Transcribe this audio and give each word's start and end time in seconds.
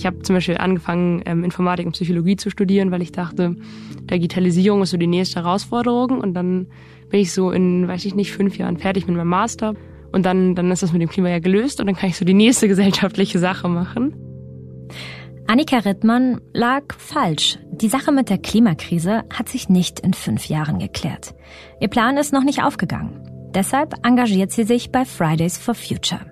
Ich 0.00 0.06
habe 0.06 0.22
zum 0.22 0.34
Beispiel 0.34 0.56
angefangen, 0.56 1.20
ähm, 1.26 1.44
Informatik 1.44 1.84
und 1.84 1.92
Psychologie 1.92 2.34
zu 2.34 2.48
studieren, 2.48 2.90
weil 2.90 3.02
ich 3.02 3.12
dachte, 3.12 3.54
Digitalisierung 4.10 4.80
ist 4.80 4.92
so 4.92 4.96
die 4.96 5.06
nächste 5.06 5.40
Herausforderung. 5.40 6.22
Und 6.22 6.32
dann 6.32 6.68
bin 7.10 7.20
ich 7.20 7.34
so 7.34 7.50
in, 7.50 7.86
weiß 7.86 8.06
ich 8.06 8.14
nicht, 8.14 8.32
fünf 8.32 8.56
Jahren 8.56 8.78
fertig 8.78 9.06
mit 9.06 9.14
meinem 9.14 9.28
Master. 9.28 9.74
Und 10.10 10.24
dann, 10.24 10.54
dann 10.54 10.70
ist 10.70 10.82
das 10.82 10.94
mit 10.94 11.02
dem 11.02 11.10
Klima 11.10 11.28
ja 11.28 11.38
gelöst 11.38 11.80
und 11.80 11.86
dann 11.86 11.96
kann 11.96 12.08
ich 12.08 12.16
so 12.16 12.24
die 12.24 12.32
nächste 12.32 12.66
gesellschaftliche 12.68 13.38
Sache 13.38 13.68
machen. 13.68 14.14
Annika 15.46 15.76
Rittmann 15.76 16.40
lag 16.54 16.94
falsch. 16.96 17.58
Die 17.70 17.88
Sache 17.88 18.10
mit 18.10 18.30
der 18.30 18.38
Klimakrise 18.38 19.24
hat 19.30 19.50
sich 19.50 19.68
nicht 19.68 20.00
in 20.00 20.14
fünf 20.14 20.46
Jahren 20.46 20.78
geklärt. 20.78 21.34
Ihr 21.78 21.88
Plan 21.88 22.16
ist 22.16 22.32
noch 22.32 22.44
nicht 22.44 22.62
aufgegangen. 22.62 23.20
Deshalb 23.54 23.94
engagiert 24.02 24.50
sie 24.50 24.64
sich 24.64 24.90
bei 24.92 25.04
Fridays 25.04 25.58
for 25.58 25.74
Future. 25.74 26.22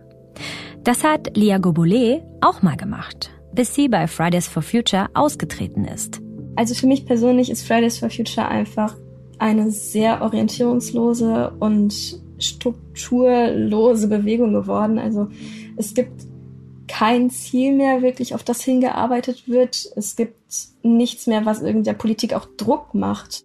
Das 0.85 1.05
hat 1.05 1.37
Lia 1.37 1.59
Gobolet 1.59 2.23
auch 2.41 2.63
mal 2.63 2.77
gemacht, 2.79 3.31
bis 3.59 3.75
sie 3.75 3.89
bei 3.89 4.07
Fridays 4.07 4.47
for 4.47 4.63
Future 4.63 5.09
ausgetreten 5.15 5.85
ist. 5.85 6.21
Also 6.55 6.75
für 6.75 6.87
mich 6.87 7.05
persönlich 7.05 7.51
ist 7.51 7.67
Fridays 7.67 7.99
for 7.99 8.09
Future 8.09 8.47
einfach 8.47 8.97
eine 9.41 9.73
sehr 9.73 10.23
orientierungslose 10.23 11.51
und 11.59 12.21
strukturlose 12.39 14.07
Bewegung 14.07 14.53
geworden. 14.53 15.01
Also 15.01 15.27
es 15.77 15.93
gibt 15.93 16.23
kein 16.87 17.31
Ziel 17.31 17.75
mehr 17.75 18.01
wirklich, 18.01 18.33
auf 18.33 18.45
das 18.45 18.63
hingearbeitet 18.63 19.49
wird. 19.49 19.91
Es 19.97 20.15
gibt 20.15 20.37
nichts 20.85 21.27
mehr, 21.27 21.45
was 21.45 21.61
irgendeiner 21.61 21.99
Politik 21.99 22.35
auch 22.35 22.47
Druck 22.57 22.95
macht. 22.95 23.45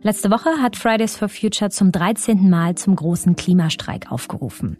Letzte 0.00 0.30
Woche 0.30 0.62
hat 0.62 0.76
Fridays 0.76 1.16
for 1.16 1.28
Future 1.28 1.70
zum 1.70 1.92
13. 1.92 2.48
Mal 2.48 2.76
zum 2.76 2.96
großen 2.96 3.36
Klimastreik 3.36 4.10
aufgerufen. 4.10 4.78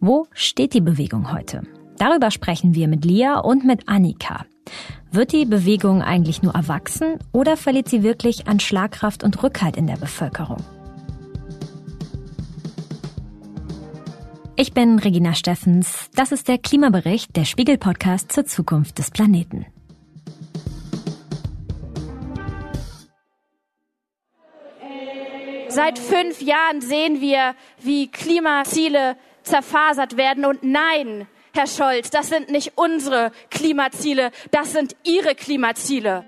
Wo 0.00 0.26
steht 0.34 0.74
die 0.74 0.82
Bewegung 0.82 1.32
heute? 1.32 1.62
Darüber 1.98 2.30
sprechen 2.30 2.74
wir 2.74 2.88
mit 2.88 3.04
Lia 3.04 3.38
und 3.38 3.64
mit 3.64 3.88
Annika. 3.88 4.46
Wird 5.10 5.32
die 5.32 5.44
Bewegung 5.44 6.02
eigentlich 6.02 6.42
nur 6.42 6.54
erwachsen 6.54 7.18
oder 7.32 7.56
verliert 7.56 7.88
sie 7.88 8.02
wirklich 8.02 8.48
an 8.48 8.58
Schlagkraft 8.58 9.22
und 9.22 9.42
Rückhalt 9.42 9.76
in 9.76 9.86
der 9.86 9.96
Bevölkerung? 9.96 10.58
Ich 14.56 14.72
bin 14.72 14.98
Regina 14.98 15.34
Steffens. 15.34 16.10
Das 16.14 16.30
ist 16.30 16.48
der 16.48 16.58
Klimabericht 16.58 17.36
der 17.36 17.44
Spiegel 17.44 17.76
Podcast 17.76 18.30
zur 18.32 18.44
Zukunft 18.44 18.98
des 18.98 19.10
Planeten. 19.10 19.66
Seit 25.68 25.98
fünf 25.98 26.40
Jahren 26.40 26.80
sehen 26.80 27.20
wir, 27.20 27.56
wie 27.82 28.08
Klimaziele 28.08 29.16
zerfasert 29.42 30.16
werden. 30.16 30.44
Und 30.44 30.62
nein, 30.62 31.26
Herr 31.56 31.68
Scholz, 31.68 32.10
das 32.10 32.30
sind 32.30 32.50
nicht 32.50 32.72
unsere 32.74 33.30
Klimaziele, 33.48 34.32
das 34.50 34.72
sind 34.72 34.96
Ihre 35.04 35.36
Klimaziele. 35.36 36.24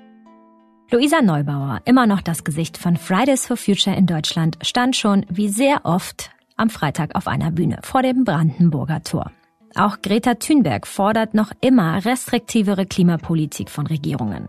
Luisa 0.88 1.20
Neubauer, 1.20 1.80
immer 1.84 2.06
noch 2.06 2.20
das 2.20 2.44
Gesicht 2.44 2.78
von 2.78 2.96
Fridays 2.96 3.44
for 3.44 3.56
Future 3.56 3.96
in 3.96 4.06
Deutschland, 4.06 4.56
stand 4.62 4.94
schon 4.94 5.26
wie 5.28 5.48
sehr 5.48 5.80
oft 5.82 6.30
am 6.56 6.70
Freitag 6.70 7.16
auf 7.16 7.26
einer 7.26 7.50
Bühne 7.50 7.80
vor 7.82 8.02
dem 8.02 8.22
Brandenburger 8.22 9.02
Tor. 9.02 9.32
Auch 9.74 10.00
Greta 10.00 10.34
Thunberg 10.34 10.86
fordert 10.86 11.34
noch 11.34 11.50
immer 11.60 12.04
restriktivere 12.04 12.86
Klimapolitik 12.86 13.68
von 13.68 13.88
Regierungen. 13.88 14.48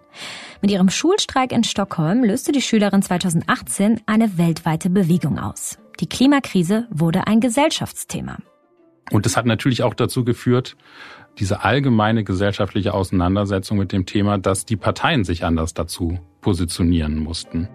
Mit 0.62 0.70
ihrem 0.70 0.92
Schulstreik 0.92 1.54
in 1.54 1.64
Stockholm 1.64 2.24
löste 2.24 2.52
die 2.52 2.62
Schülerin 2.62 3.02
2018 3.02 4.02
eine 4.06 4.38
weltweite 4.38 4.92
Bewegung 4.92 5.40
aus. 5.40 5.80
Die 6.00 6.08
Klimakrise 6.08 6.88
wurde 6.92 7.26
ein 7.26 7.40
Gesellschaftsthema. 7.40 8.38
Und 9.12 9.26
das 9.26 9.38
hat 9.38 9.46
natürlich 9.46 9.84
auch 9.84 9.94
dazu 9.94 10.24
geführt, 10.26 10.76
diese 11.40 11.64
allgemeine 11.64 12.24
gesellschaftliche 12.24 12.94
Auseinandersetzung 12.94 13.78
mit 13.78 13.92
dem 13.92 14.06
Thema, 14.06 14.38
dass 14.38 14.66
die 14.66 14.76
Parteien 14.76 15.24
sich 15.24 15.46
anders 15.46 15.74
dazu 15.74 16.20
positionieren 16.42 17.18
mussten. 17.18 17.70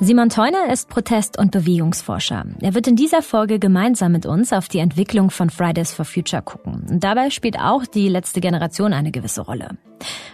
Simon 0.00 0.28
Theuner 0.28 0.72
ist 0.72 0.88
Protest- 0.88 1.40
und 1.40 1.50
Bewegungsforscher. 1.50 2.46
Er 2.60 2.74
wird 2.74 2.86
in 2.86 2.94
dieser 2.94 3.20
Folge 3.20 3.58
gemeinsam 3.58 4.12
mit 4.12 4.26
uns 4.26 4.52
auf 4.52 4.68
die 4.68 4.78
Entwicklung 4.78 5.30
von 5.30 5.50
Fridays 5.50 5.92
for 5.92 6.04
Future 6.04 6.40
gucken. 6.40 6.86
Und 6.88 7.02
dabei 7.02 7.30
spielt 7.30 7.58
auch 7.58 7.84
die 7.84 8.08
letzte 8.08 8.40
Generation 8.40 8.92
eine 8.92 9.10
gewisse 9.10 9.40
Rolle. 9.40 9.70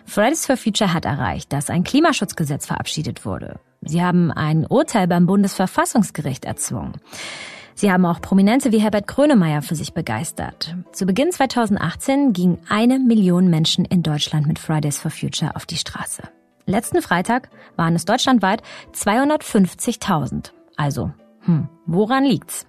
Fridays 0.04 0.44
for 0.44 0.58
Future 0.58 0.92
hat 0.92 1.06
erreicht, 1.06 1.50
dass 1.50 1.70
ein 1.70 1.82
Klimaschutzgesetz 1.82 2.66
verabschiedet 2.66 3.24
wurde. 3.24 3.58
Sie 3.80 4.02
haben 4.02 4.30
ein 4.30 4.66
Urteil 4.66 5.08
beim 5.08 5.24
Bundesverfassungsgericht 5.24 6.44
erzwungen. 6.44 6.92
Sie 7.74 7.90
haben 7.90 8.06
auch 8.06 8.20
Prominente 8.20 8.72
wie 8.72 8.80
Herbert 8.80 9.06
Grönemeyer 9.06 9.62
für 9.62 9.74
sich 9.74 9.94
begeistert. 9.94 10.76
Zu 10.92 11.06
Beginn 11.06 11.32
2018 11.32 12.32
gingen 12.32 12.58
eine 12.68 12.98
Million 12.98 13.48
Menschen 13.48 13.84
in 13.84 14.02
Deutschland 14.02 14.46
mit 14.46 14.58
Fridays 14.58 14.98
for 14.98 15.10
Future 15.10 15.56
auf 15.56 15.66
die 15.66 15.76
Straße. 15.76 16.22
Letzten 16.66 17.02
Freitag 17.02 17.50
waren 17.76 17.94
es 17.94 18.04
deutschlandweit 18.04 18.62
250.000. 18.94 20.52
Also, 20.76 21.12
hm, 21.40 21.68
woran 21.86 22.24
liegt's? 22.24 22.64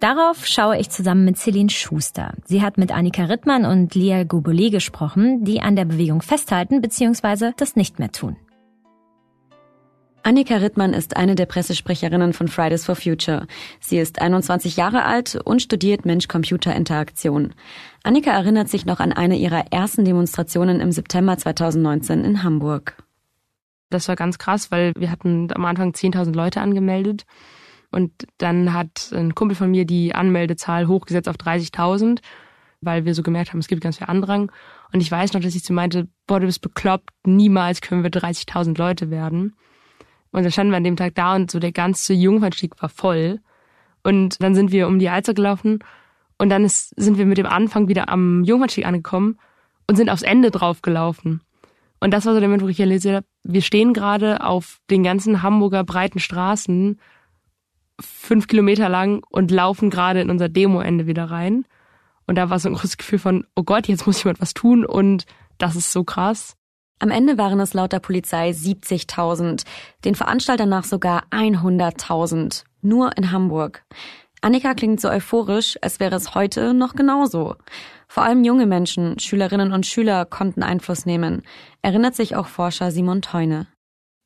Darauf 0.00 0.46
schaue 0.46 0.78
ich 0.78 0.90
zusammen 0.90 1.24
mit 1.24 1.36
Celine 1.36 1.70
Schuster. 1.70 2.34
Sie 2.44 2.62
hat 2.62 2.78
mit 2.78 2.92
Annika 2.92 3.24
Rittmann 3.24 3.64
und 3.64 3.94
Lia 3.94 4.24
Gobolet 4.24 4.70
gesprochen, 4.72 5.44
die 5.44 5.60
an 5.60 5.76
der 5.76 5.84
Bewegung 5.84 6.22
festhalten 6.22 6.80
bzw. 6.80 7.52
das 7.56 7.76
nicht 7.76 7.98
mehr 7.98 8.10
tun. 8.10 8.36
Annika 10.22 10.56
Rittmann 10.56 10.92
ist 10.92 11.16
eine 11.16 11.34
der 11.34 11.46
Pressesprecherinnen 11.46 12.34
von 12.34 12.48
Fridays 12.48 12.84
for 12.84 12.94
Future. 12.94 13.46
Sie 13.80 13.98
ist 13.98 14.20
21 14.20 14.76
Jahre 14.76 15.04
alt 15.04 15.38
und 15.44 15.62
studiert 15.62 16.04
Mensch-Computer-Interaktion. 16.04 17.54
Annika 18.02 18.30
erinnert 18.30 18.68
sich 18.68 18.84
noch 18.84 19.00
an 19.00 19.12
eine 19.12 19.36
ihrer 19.36 19.72
ersten 19.72 20.04
Demonstrationen 20.04 20.80
im 20.80 20.92
September 20.92 21.38
2019 21.38 22.24
in 22.24 22.42
Hamburg. 22.42 23.02
Das 23.88 24.08
war 24.08 24.16
ganz 24.16 24.38
krass, 24.38 24.70
weil 24.70 24.92
wir 24.96 25.10
hatten 25.10 25.48
am 25.54 25.64
Anfang 25.64 25.92
10.000 25.92 26.34
Leute 26.34 26.60
angemeldet 26.60 27.24
und 27.90 28.12
dann 28.38 28.74
hat 28.74 29.10
ein 29.12 29.34
Kumpel 29.34 29.56
von 29.56 29.70
mir 29.70 29.86
die 29.86 30.14
Anmeldezahl 30.14 30.86
hochgesetzt 30.86 31.28
auf 31.28 31.36
30.000, 31.36 32.20
weil 32.82 33.04
wir 33.04 33.14
so 33.14 33.22
gemerkt 33.22 33.52
haben, 33.52 33.58
es 33.58 33.68
gibt 33.68 33.82
ganz 33.82 33.98
viel 33.98 34.06
Andrang. 34.06 34.52
Und 34.92 35.00
ich 35.00 35.10
weiß 35.10 35.32
noch, 35.32 35.40
dass 35.40 35.54
ich 35.54 35.64
zu 35.64 35.72
meinte, 35.72 36.08
boah, 36.26 36.40
du 36.40 36.46
bist 36.46 36.60
bekloppt, 36.60 37.10
niemals 37.24 37.80
können 37.80 38.02
wir 38.02 38.10
30.000 38.10 38.78
Leute 38.78 39.10
werden. 39.10 39.54
Und 40.32 40.42
dann 40.42 40.52
standen 40.52 40.72
wir 40.72 40.76
an 40.76 40.84
dem 40.84 40.96
Tag 40.96 41.14
da 41.14 41.34
und 41.34 41.50
so 41.50 41.58
der 41.58 41.72
ganze 41.72 42.12
Jungfernstieg 42.14 42.80
war 42.80 42.88
voll. 42.88 43.40
Und 44.02 44.42
dann 44.42 44.54
sind 44.54 44.72
wir 44.72 44.86
um 44.86 44.98
die 44.98 45.08
Alster 45.08 45.34
gelaufen 45.34 45.80
und 46.38 46.48
dann 46.48 46.64
ist, 46.64 46.94
sind 46.96 47.18
wir 47.18 47.26
mit 47.26 47.38
dem 47.38 47.46
Anfang 47.46 47.88
wieder 47.88 48.08
am 48.08 48.44
Jungfernstieg 48.44 48.86
angekommen 48.86 49.38
und 49.86 49.96
sind 49.96 50.08
aufs 50.08 50.22
Ende 50.22 50.50
drauf 50.50 50.82
gelaufen. 50.82 51.42
Und 52.00 52.12
das 52.12 52.24
war 52.24 52.32
so 52.32 52.40
der 52.40 52.48
Moment, 52.48 52.62
wo 52.62 52.68
ich 52.68 52.78
realisiert 52.78 53.16
habe, 53.16 53.26
wir 53.44 53.60
stehen 53.60 53.92
gerade 53.92 54.42
auf 54.42 54.80
den 54.88 55.02
ganzen 55.02 55.42
Hamburger 55.42 55.84
breiten 55.84 56.18
Straßen 56.18 56.98
fünf 58.00 58.46
Kilometer 58.46 58.88
lang 58.88 59.22
und 59.28 59.50
laufen 59.50 59.90
gerade 59.90 60.20
in 60.20 60.30
unser 60.30 60.48
Demoende 60.48 61.06
wieder 61.06 61.30
rein. 61.30 61.66
Und 62.26 62.36
da 62.36 62.48
war 62.48 62.58
so 62.58 62.68
ein 62.68 62.74
großes 62.74 62.96
Gefühl 62.96 63.18
von, 63.18 63.46
oh 63.54 63.62
Gott, 63.62 63.88
jetzt 63.88 64.06
muss 64.06 64.22
jemand 64.22 64.40
was 64.40 64.54
tun 64.54 64.86
und 64.86 65.26
das 65.58 65.76
ist 65.76 65.92
so 65.92 66.04
krass. 66.04 66.56
Am 67.02 67.10
Ende 67.10 67.38
waren 67.38 67.60
es 67.60 67.72
laut 67.72 67.92
der 67.92 67.98
Polizei 67.98 68.50
70.000, 68.50 69.64
den 70.04 70.14
Veranstaltern 70.14 70.68
nach 70.68 70.84
sogar 70.84 71.24
100.000, 71.30 72.64
nur 72.82 73.16
in 73.16 73.32
Hamburg. 73.32 73.84
Annika 74.42 74.74
klingt 74.74 75.00
so 75.00 75.08
euphorisch, 75.08 75.78
als 75.80 75.98
wäre 75.98 76.16
es 76.16 76.34
heute 76.34 76.74
noch 76.74 76.94
genauso. 76.94 77.56
Vor 78.06 78.22
allem 78.22 78.44
junge 78.44 78.66
Menschen, 78.66 79.18
Schülerinnen 79.18 79.72
und 79.72 79.86
Schüler 79.86 80.26
konnten 80.26 80.62
Einfluss 80.62 81.06
nehmen, 81.06 81.42
erinnert 81.80 82.14
sich 82.14 82.36
auch 82.36 82.48
Forscher 82.48 82.90
Simon 82.90 83.22
Teune. 83.22 83.66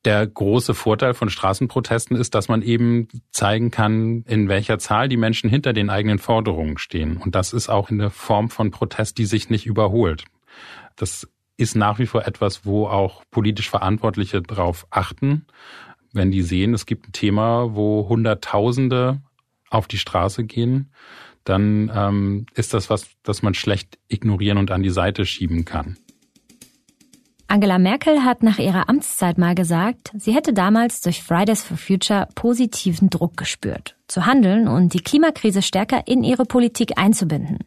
Der 0.04 0.26
große 0.26 0.74
Vorteil 0.74 1.14
von 1.14 1.30
Straßenprotesten 1.30 2.16
ist, 2.16 2.34
dass 2.34 2.48
man 2.48 2.60
eben 2.60 3.06
zeigen 3.31 3.70
kann, 3.70 4.25
in 4.26 4.49
welcher 4.49 4.81
Zahl 4.81 5.08
die 5.08 5.16
Menschen 5.16 5.49
hinter 5.49 5.72
den 5.72 5.90
eigenen 5.90 6.19
Forderungen 6.19 6.76
stehen. 6.76 7.19
Und 7.19 7.37
das 7.37 7.52
ist 7.52 7.69
auch 7.69 7.90
in 7.90 7.99
der 7.99 8.10
Form 8.10 8.50
von 8.50 8.72
Protest, 8.72 9.16
die 9.19 9.26
sich 9.26 9.49
nicht 9.49 9.64
überholt. 9.64 10.25
Das 10.96 11.28
ist 11.56 11.76
nach 11.76 11.98
wie 11.98 12.06
vor 12.06 12.26
etwas, 12.26 12.64
wo 12.64 12.86
auch 12.86 13.22
politisch 13.30 13.70
Verantwortliche 13.70 14.42
darauf 14.42 14.86
achten, 14.90 15.46
wenn 16.12 16.30
die 16.30 16.42
sehen, 16.42 16.74
es 16.74 16.86
gibt 16.86 17.08
ein 17.08 17.12
Thema, 17.12 17.74
wo 17.74 18.08
Hunderttausende 18.08 19.20
auf 19.70 19.88
die 19.88 19.98
Straße 19.98 20.44
gehen, 20.44 20.92
dann 21.42 21.90
ähm, 21.94 22.46
ist 22.54 22.72
das 22.72 22.88
was, 22.88 23.08
das 23.22 23.42
man 23.42 23.54
schlecht 23.54 23.98
ignorieren 24.08 24.58
und 24.58 24.70
an 24.70 24.82
die 24.82 24.90
Seite 24.90 25.26
schieben 25.26 25.64
kann. 25.64 25.98
Angela 27.54 27.78
Merkel 27.78 28.24
hat 28.24 28.42
nach 28.42 28.58
ihrer 28.58 28.88
Amtszeit 28.88 29.38
mal 29.38 29.54
gesagt, 29.54 30.10
sie 30.18 30.34
hätte 30.34 30.52
damals 30.52 31.02
durch 31.02 31.22
Fridays 31.22 31.62
for 31.62 31.76
Future 31.76 32.26
positiven 32.34 33.10
Druck 33.10 33.36
gespürt, 33.36 33.94
zu 34.08 34.26
handeln 34.26 34.66
und 34.66 34.92
die 34.92 34.98
Klimakrise 34.98 35.62
stärker 35.62 36.08
in 36.08 36.24
ihre 36.24 36.46
Politik 36.46 36.98
einzubinden. 36.98 37.60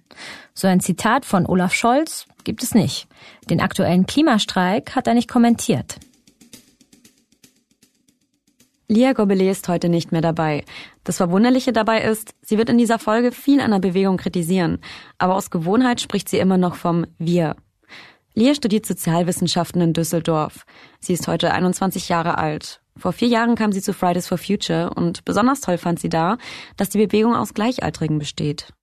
So 0.53 0.67
ein 0.67 0.81
Zitat 0.81 1.23
von 1.23 1.45
Olaf 1.45 1.73
Scholz 1.73 2.27
gibt 2.43 2.63
es 2.63 2.75
nicht. 2.75 3.07
Den 3.49 3.61
aktuellen 3.61 4.05
Klimastreik 4.05 4.93
hat 4.93 5.07
er 5.07 5.13
nicht 5.13 5.29
kommentiert. 5.29 5.95
Lia 8.89 9.13
Gobelet 9.13 9.51
ist 9.51 9.69
heute 9.69 9.87
nicht 9.87 10.11
mehr 10.11 10.19
dabei. 10.19 10.65
Das 11.05 11.15
Verwunderliche 11.15 11.71
dabei 11.71 12.01
ist, 12.01 12.33
sie 12.41 12.57
wird 12.57 12.67
in 12.67 12.77
dieser 12.77 12.99
Folge 12.99 13.31
viel 13.31 13.61
an 13.61 13.71
der 13.71 13.79
Bewegung 13.79 14.17
kritisieren, 14.17 14.79
aber 15.17 15.35
aus 15.35 15.49
Gewohnheit 15.49 16.01
spricht 16.01 16.27
sie 16.27 16.39
immer 16.39 16.57
noch 16.57 16.75
vom 16.75 17.05
Wir. 17.17 17.55
Lia 18.37 18.53
studiert 18.53 18.85
Sozialwissenschaften 18.85 19.81
in 19.81 19.93
Düsseldorf. 19.93 20.67
Sie 20.99 21.13
ist 21.13 21.27
heute 21.27 21.51
21 21.51 22.07
Jahre 22.07 22.37
alt. 22.37 22.81
Vor 22.95 23.11
vier 23.11 23.29
Jahren 23.29 23.55
kam 23.55 23.71
sie 23.71 23.81
zu 23.81 23.93
Fridays 23.93 24.27
for 24.27 24.37
Future 24.37 24.91
und 24.93 25.25
besonders 25.25 25.59
toll 25.59 25.79
fand 25.79 25.99
sie 25.99 26.09
da, 26.09 26.37
dass 26.75 26.89
die 26.89 26.99
Bewegung 26.99 27.35
aus 27.35 27.55
Gleichaltrigen 27.55 28.19
besteht. 28.19 28.73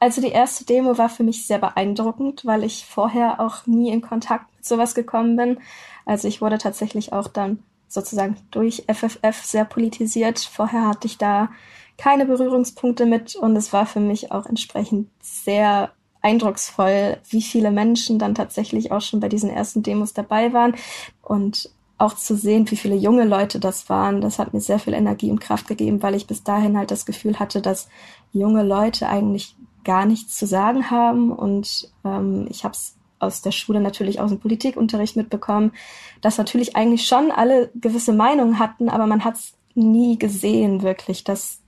Also 0.00 0.22
die 0.22 0.30
erste 0.30 0.64
Demo 0.64 0.96
war 0.96 1.10
für 1.10 1.22
mich 1.22 1.46
sehr 1.46 1.58
beeindruckend, 1.58 2.46
weil 2.46 2.64
ich 2.64 2.86
vorher 2.86 3.40
auch 3.40 3.66
nie 3.66 3.90
in 3.90 4.00
Kontakt 4.00 4.46
mit 4.56 4.64
sowas 4.64 4.94
gekommen 4.94 5.36
bin. 5.36 5.60
Also 6.06 6.26
ich 6.26 6.40
wurde 6.40 6.56
tatsächlich 6.56 7.12
auch 7.12 7.28
dann 7.28 7.62
sozusagen 7.88 8.38
durch 8.52 8.84
FFF 8.90 9.44
sehr 9.44 9.66
politisiert. 9.66 10.38
Vorher 10.38 10.88
hatte 10.88 11.06
ich 11.06 11.18
da 11.18 11.50
keine 11.98 12.24
Berührungspunkte 12.24 13.04
mit 13.04 13.36
und 13.36 13.54
es 13.54 13.74
war 13.74 13.84
für 13.84 14.00
mich 14.00 14.32
auch 14.32 14.46
entsprechend 14.46 15.10
sehr 15.20 15.92
eindrucksvoll, 16.22 17.18
wie 17.28 17.42
viele 17.42 17.70
Menschen 17.70 18.18
dann 18.18 18.34
tatsächlich 18.34 18.92
auch 18.92 19.00
schon 19.00 19.20
bei 19.20 19.28
diesen 19.28 19.50
ersten 19.50 19.82
Demos 19.82 20.14
dabei 20.14 20.52
waren 20.52 20.74
und 21.20 21.70
auch 21.98 22.14
zu 22.14 22.34
sehen, 22.34 22.68
wie 22.70 22.76
viele 22.76 22.96
junge 22.96 23.24
Leute 23.24 23.60
das 23.60 23.88
waren, 23.88 24.20
das 24.20 24.38
hat 24.38 24.52
mir 24.52 24.60
sehr 24.60 24.80
viel 24.80 24.94
Energie 24.94 25.30
und 25.30 25.40
Kraft 25.40 25.68
gegeben, 25.68 26.02
weil 26.02 26.14
ich 26.14 26.26
bis 26.26 26.42
dahin 26.42 26.76
halt 26.76 26.90
das 26.90 27.06
Gefühl 27.06 27.38
hatte, 27.38 27.60
dass 27.62 27.88
junge 28.32 28.64
Leute 28.64 29.08
eigentlich 29.08 29.54
gar 29.84 30.04
nichts 30.04 30.36
zu 30.36 30.46
sagen 30.46 30.90
haben. 30.90 31.32
Und 31.32 31.92
ähm, 32.04 32.46
ich 32.50 32.64
habe 32.64 32.74
es 32.74 32.96
aus 33.20 33.42
der 33.42 33.52
Schule 33.52 33.80
natürlich 33.80 34.20
aus 34.20 34.30
dem 34.30 34.40
Politikunterricht 34.40 35.16
mitbekommen, 35.16 35.72
dass 36.20 36.38
natürlich 36.38 36.74
eigentlich 36.74 37.06
schon 37.06 37.30
alle 37.30 37.70
gewisse 37.74 38.12
Meinungen 38.12 38.58
hatten, 38.58 38.88
aber 38.88 39.06
man 39.06 39.24
hat 39.24 39.36
es 39.36 39.54
nie 39.74 40.18
gesehen 40.18 40.82
wirklich, 40.82 41.22
dass 41.22 41.60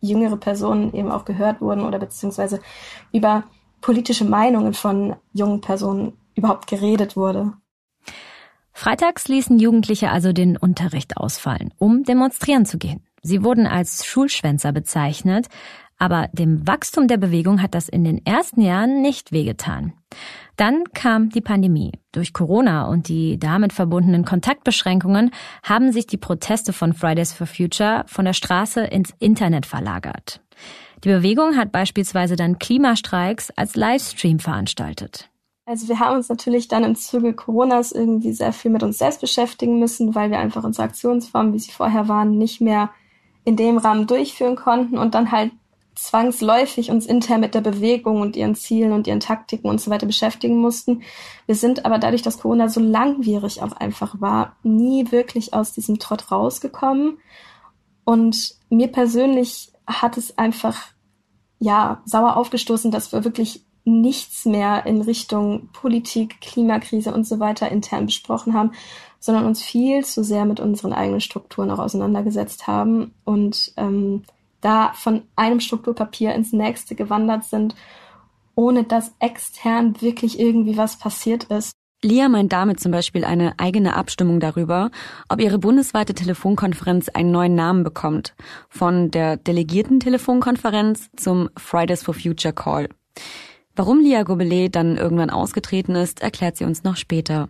jüngere 0.00 0.36
Personen 0.36 0.94
eben 0.94 1.10
auch 1.10 1.26
gehört 1.26 1.60
wurden 1.60 1.82
oder 1.82 1.98
beziehungsweise 1.98 2.60
über 3.12 3.44
politische 3.80 4.24
Meinungen 4.24 4.74
von 4.74 5.16
jungen 5.32 5.60
Personen 5.60 6.14
überhaupt 6.34 6.66
geredet 6.66 7.16
wurde. 7.16 7.52
Freitags 8.72 9.26
ließen 9.28 9.58
Jugendliche 9.58 10.10
also 10.10 10.32
den 10.32 10.56
Unterricht 10.56 11.16
ausfallen, 11.16 11.72
um 11.78 12.04
demonstrieren 12.04 12.66
zu 12.66 12.76
gehen. 12.76 13.06
Sie 13.22 13.42
wurden 13.42 13.66
als 13.66 14.04
Schulschwänzer 14.04 14.70
bezeichnet, 14.72 15.48
aber 15.98 16.28
dem 16.32 16.66
Wachstum 16.66 17.08
der 17.08 17.16
Bewegung 17.16 17.62
hat 17.62 17.74
das 17.74 17.88
in 17.88 18.04
den 18.04 18.24
ersten 18.26 18.60
Jahren 18.60 19.00
nicht 19.00 19.32
wehgetan. 19.32 19.94
Dann 20.56 20.84
kam 20.94 21.30
die 21.30 21.40
Pandemie. 21.40 21.92
Durch 22.12 22.32
Corona 22.32 22.84
und 22.86 23.08
die 23.08 23.38
damit 23.38 23.72
verbundenen 23.72 24.24
Kontaktbeschränkungen 24.24 25.30
haben 25.62 25.92
sich 25.92 26.06
die 26.06 26.18
Proteste 26.18 26.72
von 26.72 26.92
Fridays 26.92 27.32
for 27.32 27.46
Future 27.46 28.04
von 28.06 28.26
der 28.26 28.34
Straße 28.34 28.84
ins 28.84 29.14
Internet 29.18 29.66
verlagert. 29.66 30.40
Die 31.04 31.08
Bewegung 31.08 31.56
hat 31.56 31.72
beispielsweise 31.72 32.36
dann 32.36 32.58
Klimastreiks 32.58 33.50
als 33.50 33.76
Livestream 33.76 34.38
veranstaltet. 34.38 35.30
Also 35.66 35.88
wir 35.88 35.98
haben 35.98 36.16
uns 36.16 36.28
natürlich 36.28 36.68
dann 36.68 36.84
im 36.84 36.94
Zuge 36.94 37.34
Coronas 37.34 37.90
irgendwie 37.90 38.32
sehr 38.32 38.52
viel 38.52 38.70
mit 38.70 38.84
uns 38.84 38.98
selbst 38.98 39.20
beschäftigen 39.20 39.80
müssen, 39.80 40.14
weil 40.14 40.30
wir 40.30 40.38
einfach 40.38 40.62
unsere 40.62 40.84
Aktionsformen, 40.84 41.52
wie 41.52 41.58
sie 41.58 41.72
vorher 41.72 42.08
waren, 42.08 42.38
nicht 42.38 42.60
mehr 42.60 42.90
in 43.44 43.56
dem 43.56 43.76
Rahmen 43.76 44.06
durchführen 44.06 44.56
konnten 44.56 44.96
und 44.96 45.14
dann 45.14 45.32
halt 45.32 45.50
zwangsläufig 45.96 46.90
uns 46.90 47.06
intern 47.06 47.40
mit 47.40 47.54
der 47.54 47.62
Bewegung 47.62 48.20
und 48.20 48.36
ihren 48.36 48.54
Zielen 48.54 48.92
und 48.92 49.06
ihren 49.06 49.20
Taktiken 49.20 49.68
und 49.68 49.80
so 49.80 49.90
weiter 49.90 50.06
beschäftigen 50.06 50.58
mussten. 50.58 51.02
Wir 51.46 51.54
sind 51.54 51.84
aber 51.84 51.98
dadurch, 51.98 52.22
dass 52.22 52.38
Corona 52.38 52.68
so 52.68 52.80
langwierig 52.80 53.62
auch 53.62 53.72
einfach 53.72 54.20
war, 54.20 54.56
nie 54.62 55.10
wirklich 55.10 55.54
aus 55.54 55.72
diesem 55.72 55.98
Trott 55.98 56.30
rausgekommen. 56.30 57.18
Und 58.04 58.54
mir 58.68 58.88
persönlich 58.88 59.72
hat 59.86 60.16
es 60.16 60.36
einfach, 60.38 60.76
ja, 61.58 62.02
sauer 62.04 62.36
aufgestoßen, 62.36 62.90
dass 62.90 63.12
wir 63.12 63.24
wirklich 63.24 63.64
nichts 63.84 64.44
mehr 64.44 64.84
in 64.84 65.00
Richtung 65.00 65.68
Politik, 65.72 66.40
Klimakrise 66.40 67.14
und 67.14 67.24
so 67.26 67.38
weiter 67.38 67.70
intern 67.70 68.06
besprochen 68.06 68.52
haben, 68.52 68.72
sondern 69.20 69.46
uns 69.46 69.62
viel 69.62 70.04
zu 70.04 70.24
sehr 70.24 70.44
mit 70.44 70.58
unseren 70.58 70.92
eigenen 70.92 71.20
Strukturen 71.20 71.70
auch 71.70 71.78
auseinandergesetzt 71.78 72.66
haben 72.66 73.14
und 73.24 73.72
ähm, 73.76 74.24
da 74.60 74.92
von 74.94 75.22
einem 75.36 75.60
Strukturpapier 75.60 76.34
ins 76.34 76.52
nächste 76.52 76.96
gewandert 76.96 77.44
sind, 77.44 77.76
ohne 78.56 78.82
dass 78.84 79.14
extern 79.20 80.00
wirklich 80.00 80.40
irgendwie 80.40 80.76
was 80.76 80.98
passiert 80.98 81.44
ist. 81.44 81.72
Lia 82.02 82.28
meint 82.28 82.52
damit 82.52 82.78
zum 82.78 82.92
Beispiel 82.92 83.24
eine 83.24 83.58
eigene 83.58 83.96
Abstimmung 83.96 84.38
darüber, 84.38 84.90
ob 85.28 85.40
ihre 85.40 85.58
bundesweite 85.58 86.14
Telefonkonferenz 86.14 87.08
einen 87.08 87.30
neuen 87.30 87.54
Namen 87.54 87.84
bekommt. 87.84 88.34
Von 88.68 89.10
der 89.10 89.36
Delegierten 89.38 89.98
Telefonkonferenz 90.00 91.08
zum 91.16 91.48
Fridays 91.56 92.02
for 92.02 92.14
Future 92.14 92.52
Call. 92.52 92.88
Warum 93.74 94.00
Lia 94.00 94.22
Gobelet 94.22 94.74
dann 94.74 94.96
irgendwann 94.96 95.30
ausgetreten 95.30 95.94
ist, 95.94 96.22
erklärt 96.22 96.56
sie 96.56 96.64
uns 96.64 96.84
noch 96.84 96.96
später. 96.96 97.48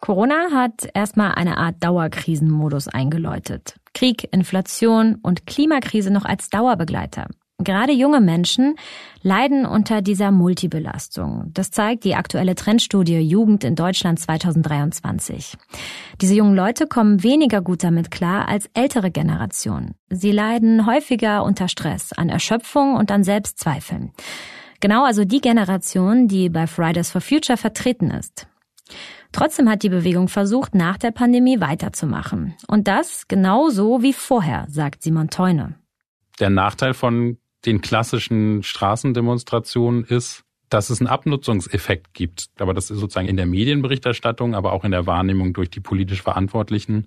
Corona 0.00 0.50
hat 0.52 0.88
erstmal 0.94 1.34
eine 1.34 1.56
Art 1.56 1.76
Dauerkrisenmodus 1.82 2.88
eingeläutet. 2.88 3.78
Krieg, 3.94 4.28
Inflation 4.32 5.16
und 5.22 5.46
Klimakrise 5.46 6.10
noch 6.10 6.24
als 6.24 6.50
Dauerbegleiter. 6.50 7.28
Gerade 7.58 7.92
junge 7.92 8.20
Menschen 8.20 8.76
leiden 9.22 9.64
unter 9.64 10.02
dieser 10.02 10.30
Multibelastung. 10.30 11.50
Das 11.54 11.70
zeigt 11.70 12.04
die 12.04 12.14
aktuelle 12.14 12.54
Trendstudie 12.54 13.18
Jugend 13.18 13.64
in 13.64 13.74
Deutschland 13.74 14.20
2023. 14.20 15.56
Diese 16.20 16.34
jungen 16.34 16.54
Leute 16.54 16.86
kommen 16.86 17.22
weniger 17.22 17.62
gut 17.62 17.82
damit 17.82 18.10
klar 18.10 18.46
als 18.46 18.68
ältere 18.74 19.10
Generationen. 19.10 19.94
Sie 20.10 20.32
leiden 20.32 20.86
häufiger 20.86 21.44
unter 21.44 21.68
Stress, 21.68 22.12
an 22.12 22.28
Erschöpfung 22.28 22.94
und 22.94 23.10
an 23.10 23.24
Selbstzweifeln. 23.24 24.12
Genau 24.80 25.04
also 25.04 25.24
die 25.24 25.40
Generation, 25.40 26.28
die 26.28 26.50
bei 26.50 26.66
Fridays 26.66 27.10
for 27.10 27.22
Future 27.22 27.56
vertreten 27.56 28.10
ist. 28.10 28.46
Trotzdem 29.32 29.68
hat 29.70 29.82
die 29.82 29.88
Bewegung 29.88 30.28
versucht, 30.28 30.74
nach 30.74 30.98
der 30.98 31.10
Pandemie 31.10 31.58
weiterzumachen. 31.58 32.54
Und 32.68 32.86
das 32.86 33.28
genauso 33.28 34.02
wie 34.02 34.12
vorher, 34.12 34.66
sagt 34.68 35.02
Simon 35.02 35.30
Teune. 35.30 35.74
Der 36.38 36.50
Nachteil 36.50 36.92
von 36.92 37.38
den 37.66 37.80
klassischen 37.80 38.62
Straßendemonstrationen 38.62 40.04
ist, 40.04 40.44
dass 40.68 40.90
es 40.90 41.00
einen 41.00 41.08
Abnutzungseffekt 41.08 42.14
gibt. 42.14 42.48
Aber 42.58 42.74
das 42.74 42.90
ist 42.90 42.98
sozusagen 42.98 43.28
in 43.28 43.36
der 43.36 43.46
Medienberichterstattung, 43.46 44.54
aber 44.54 44.72
auch 44.72 44.84
in 44.84 44.90
der 44.90 45.06
Wahrnehmung 45.06 45.52
durch 45.52 45.70
die 45.70 45.80
politisch 45.80 46.22
Verantwortlichen 46.22 47.06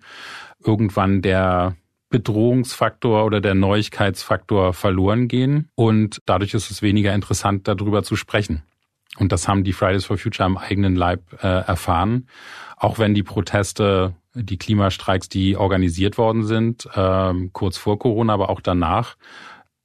irgendwann 0.64 1.22
der 1.22 1.76
Bedrohungsfaktor 2.10 3.26
oder 3.26 3.42
der 3.42 3.56
Neuigkeitsfaktor 3.56 4.74
verloren 4.74 5.28
gehen. 5.28 5.70
Und 5.76 6.22
dadurch 6.26 6.54
ist 6.54 6.72
es 6.72 6.82
weniger 6.82 7.14
interessant, 7.14 7.68
darüber 7.68 8.04
zu 8.04 8.16
sprechen. 8.16 8.64
Und 9.18 9.32
das 9.32 9.48
haben 9.48 9.64
die 9.64 9.74
Fridays 9.74 10.06
for 10.06 10.18
Future 10.18 10.46
am 10.46 10.58
eigenen 10.58 10.96
Leib 10.96 11.22
äh, 11.44 11.48
erfahren. 11.48 12.28
Auch 12.78 13.00
wenn 13.00 13.14
die 13.14 13.24
Proteste, 13.24 14.16
die 14.34 14.58
Klimastreiks, 14.58 15.30
die 15.30 15.58
organisiert 15.58 16.18
worden 16.18 16.44
sind, 16.44 16.88
äh, 16.94 17.34
kurz 17.52 17.78
vor 17.78 18.00
Corona, 18.00 18.34
aber 18.34 18.50
auch 18.50 18.62
danach, 18.62 19.18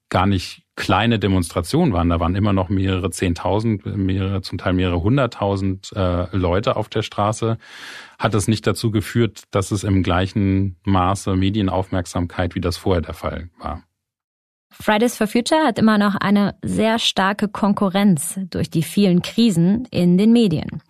gar 0.08 0.26
nicht 0.26 0.63
kleine 0.76 1.18
Demonstrationen 1.18 1.92
waren. 1.92 2.08
Da 2.08 2.20
waren 2.20 2.34
immer 2.34 2.52
noch 2.52 2.68
mehrere 2.68 3.10
Zehntausend, 3.10 3.86
mehrere, 3.86 4.42
zum 4.42 4.58
Teil 4.58 4.72
mehrere 4.72 5.02
Hunderttausend 5.02 5.92
äh, 5.94 6.34
Leute 6.36 6.76
auf 6.76 6.88
der 6.88 7.02
Straße. 7.02 7.58
Hat 8.18 8.34
es 8.34 8.48
nicht 8.48 8.66
dazu 8.66 8.90
geführt, 8.90 9.44
dass 9.50 9.70
es 9.70 9.84
im 9.84 10.02
gleichen 10.02 10.76
Maße 10.84 11.36
Medienaufmerksamkeit 11.36 12.54
wie 12.54 12.60
das 12.60 12.76
vorher 12.76 13.02
der 13.02 13.14
Fall 13.14 13.50
war. 13.58 13.82
Fridays 14.80 15.16
for 15.16 15.28
Future 15.28 15.64
hat 15.64 15.78
immer 15.78 15.98
noch 15.98 16.16
eine 16.16 16.56
sehr 16.62 16.98
starke 16.98 17.46
Konkurrenz 17.46 18.40
durch 18.50 18.70
die 18.70 18.82
vielen 18.82 19.22
Krisen 19.22 19.86
in 19.92 20.18
den 20.18 20.32
Medien. 20.32 20.82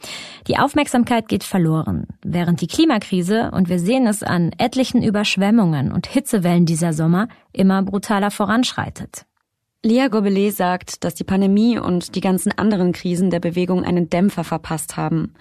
Die 0.47 0.57
Aufmerksamkeit 0.57 1.29
geht 1.29 1.45
verloren, 1.45 2.07
während 2.23 2.63
die 2.63 2.67
Klimakrise, 2.67 3.51
und 3.51 3.69
wir 3.69 3.79
sehen 3.79 4.07
es 4.07 4.23
an 4.23 4.53
etlichen 4.57 5.03
Überschwemmungen 5.03 5.93
und 5.93 6.07
Hitzewellen 6.07 6.65
dieser 6.65 6.95
Sommer, 6.95 7.29
immer 7.53 7.83
brutaler 7.83 8.31
voranschreitet. 8.31 9.27
Lea 9.85 10.09
Gobelet 10.09 10.57
sagt, 10.57 11.05
dass 11.05 11.15
die 11.15 11.25
Pandemie 11.25 11.79
und 11.79 12.15
die 12.15 12.23
ganzen 12.23 12.53
anderen 12.53 12.93
Krisen 12.93 13.29
der 13.29 13.41
Bewegung 13.41 13.85
einen 13.85 14.09
Dämpfer 14.09 14.43
verpasst 14.43 14.97
haben. 14.97 15.35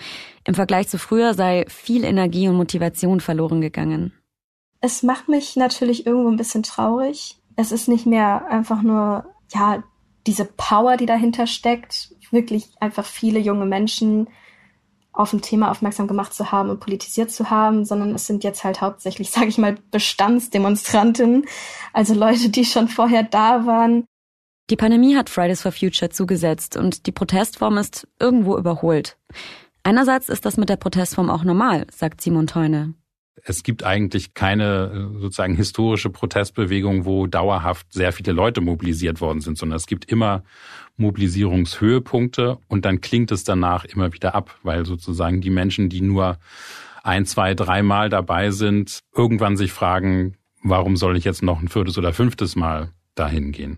Im 0.45 0.53
Vergleich 0.53 0.89
zu 0.89 0.99
früher 0.99 1.33
sei 1.33 1.65
viel 1.69 2.03
Energie 2.03 2.49
und 2.49 2.57
Motivation 2.57 3.21
verloren 3.21 3.61
gegangen. 3.61 4.11
Es 4.81 5.01
macht 5.01 5.29
mich 5.29 5.55
natürlich 5.55 6.05
irgendwo 6.05 6.29
ein 6.29 6.35
bisschen 6.35 6.61
traurig, 6.61 7.37
es 7.55 7.71
ist 7.71 7.87
nicht 7.87 8.05
mehr 8.05 8.47
einfach 8.49 8.81
nur, 8.81 9.25
ja, 9.53 9.81
diese 10.27 10.43
Power, 10.45 10.97
die 10.97 11.05
dahinter 11.05 11.47
steckt, 11.47 12.13
wirklich 12.31 12.69
einfach 12.81 13.05
viele 13.05 13.39
junge 13.39 13.65
Menschen 13.65 14.27
auf 15.13 15.31
ein 15.31 15.41
Thema 15.41 15.71
aufmerksam 15.71 16.07
gemacht 16.07 16.33
zu 16.33 16.51
haben 16.51 16.69
und 16.69 16.81
politisiert 16.81 17.31
zu 17.31 17.49
haben, 17.49 17.85
sondern 17.85 18.13
es 18.15 18.25
sind 18.25 18.43
jetzt 18.43 18.65
halt 18.65 18.81
hauptsächlich, 18.81 19.31
sage 19.31 19.47
ich 19.47 19.57
mal, 19.57 19.77
Bestandsdemonstranten, 19.91 21.45
also 21.93 22.13
Leute, 22.13 22.49
die 22.49 22.65
schon 22.65 22.89
vorher 22.89 23.23
da 23.23 23.65
waren. 23.65 24.05
Die 24.69 24.77
Pandemie 24.77 25.15
hat 25.15 25.29
Fridays 25.29 25.61
for 25.61 25.71
Future 25.71 26.09
zugesetzt 26.09 26.77
und 26.77 27.05
die 27.05 27.11
Protestform 27.11 27.77
ist 27.77 28.07
irgendwo 28.19 28.57
überholt. 28.57 29.17
Einerseits 29.83 30.29
ist 30.29 30.45
das 30.45 30.55
mit 30.55 30.69
der 30.69 30.77
Protestform 30.77 31.29
auch 31.29 31.43
normal, 31.43 31.85
sagt 31.91 32.21
Simon 32.21 32.47
Teune. 32.47 32.93
es 33.43 33.63
gibt 33.63 33.83
eigentlich 33.83 34.33
keine 34.33 35.09
äh, 35.15 35.19
sozusagen 35.19 35.55
historische 35.55 36.09
Protestbewegung, 36.09 37.05
wo 37.05 37.27
dauerhaft 37.27 37.91
sehr 37.91 38.13
viele 38.13 38.31
Leute 38.31 38.61
mobilisiert 38.61 39.19
worden 39.19 39.41
sind, 39.41 39.57
sondern 39.57 39.75
es 39.75 39.87
gibt 39.87 40.05
immer 40.05 40.43
Mobilisierungshöhepunkte 40.95 42.57
und 42.67 42.85
dann 42.85 43.01
klingt 43.01 43.31
es 43.31 43.43
danach 43.43 43.83
immer 43.83 44.13
wieder 44.13 44.33
ab, 44.35 44.57
weil 44.63 44.85
sozusagen 44.85 45.41
die 45.41 45.49
Menschen, 45.49 45.89
die 45.89 46.01
nur 46.01 46.37
ein, 47.03 47.25
zwei, 47.25 47.53
dreimal 47.53 48.09
dabei 48.09 48.51
sind, 48.51 48.99
irgendwann 49.13 49.57
sich 49.57 49.73
fragen, 49.73 50.37
warum 50.61 50.95
soll 50.95 51.17
ich 51.17 51.25
jetzt 51.25 51.43
noch 51.43 51.61
ein 51.61 51.67
viertes 51.67 51.97
oder 51.97 52.13
fünftes 52.13 52.55
Mal 52.55 52.91
dahin 53.15 53.51
gehen? 53.51 53.75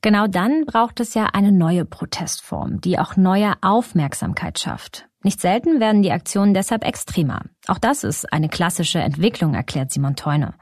Genau 0.00 0.28
dann 0.28 0.64
braucht 0.64 1.00
es 1.00 1.14
ja 1.14 1.26
eine 1.32 1.50
neue 1.50 1.84
Protestform, 1.84 2.80
die 2.80 2.98
auch 2.98 3.16
neue 3.16 3.54
Aufmerksamkeit 3.62 4.58
schafft. 4.58 5.06
Nicht 5.24 5.40
selten 5.40 5.80
werden 5.80 6.02
die 6.02 6.12
Aktionen 6.12 6.54
deshalb 6.54 6.84
extremer. 6.84 7.42
Auch 7.66 7.78
das 7.78 8.04
ist 8.04 8.32
eine 8.32 8.48
klassische 8.48 9.00
Entwicklung, 9.00 9.54
erklärt 9.54 9.90
Simon 9.90 10.14
Teune. 10.14 10.54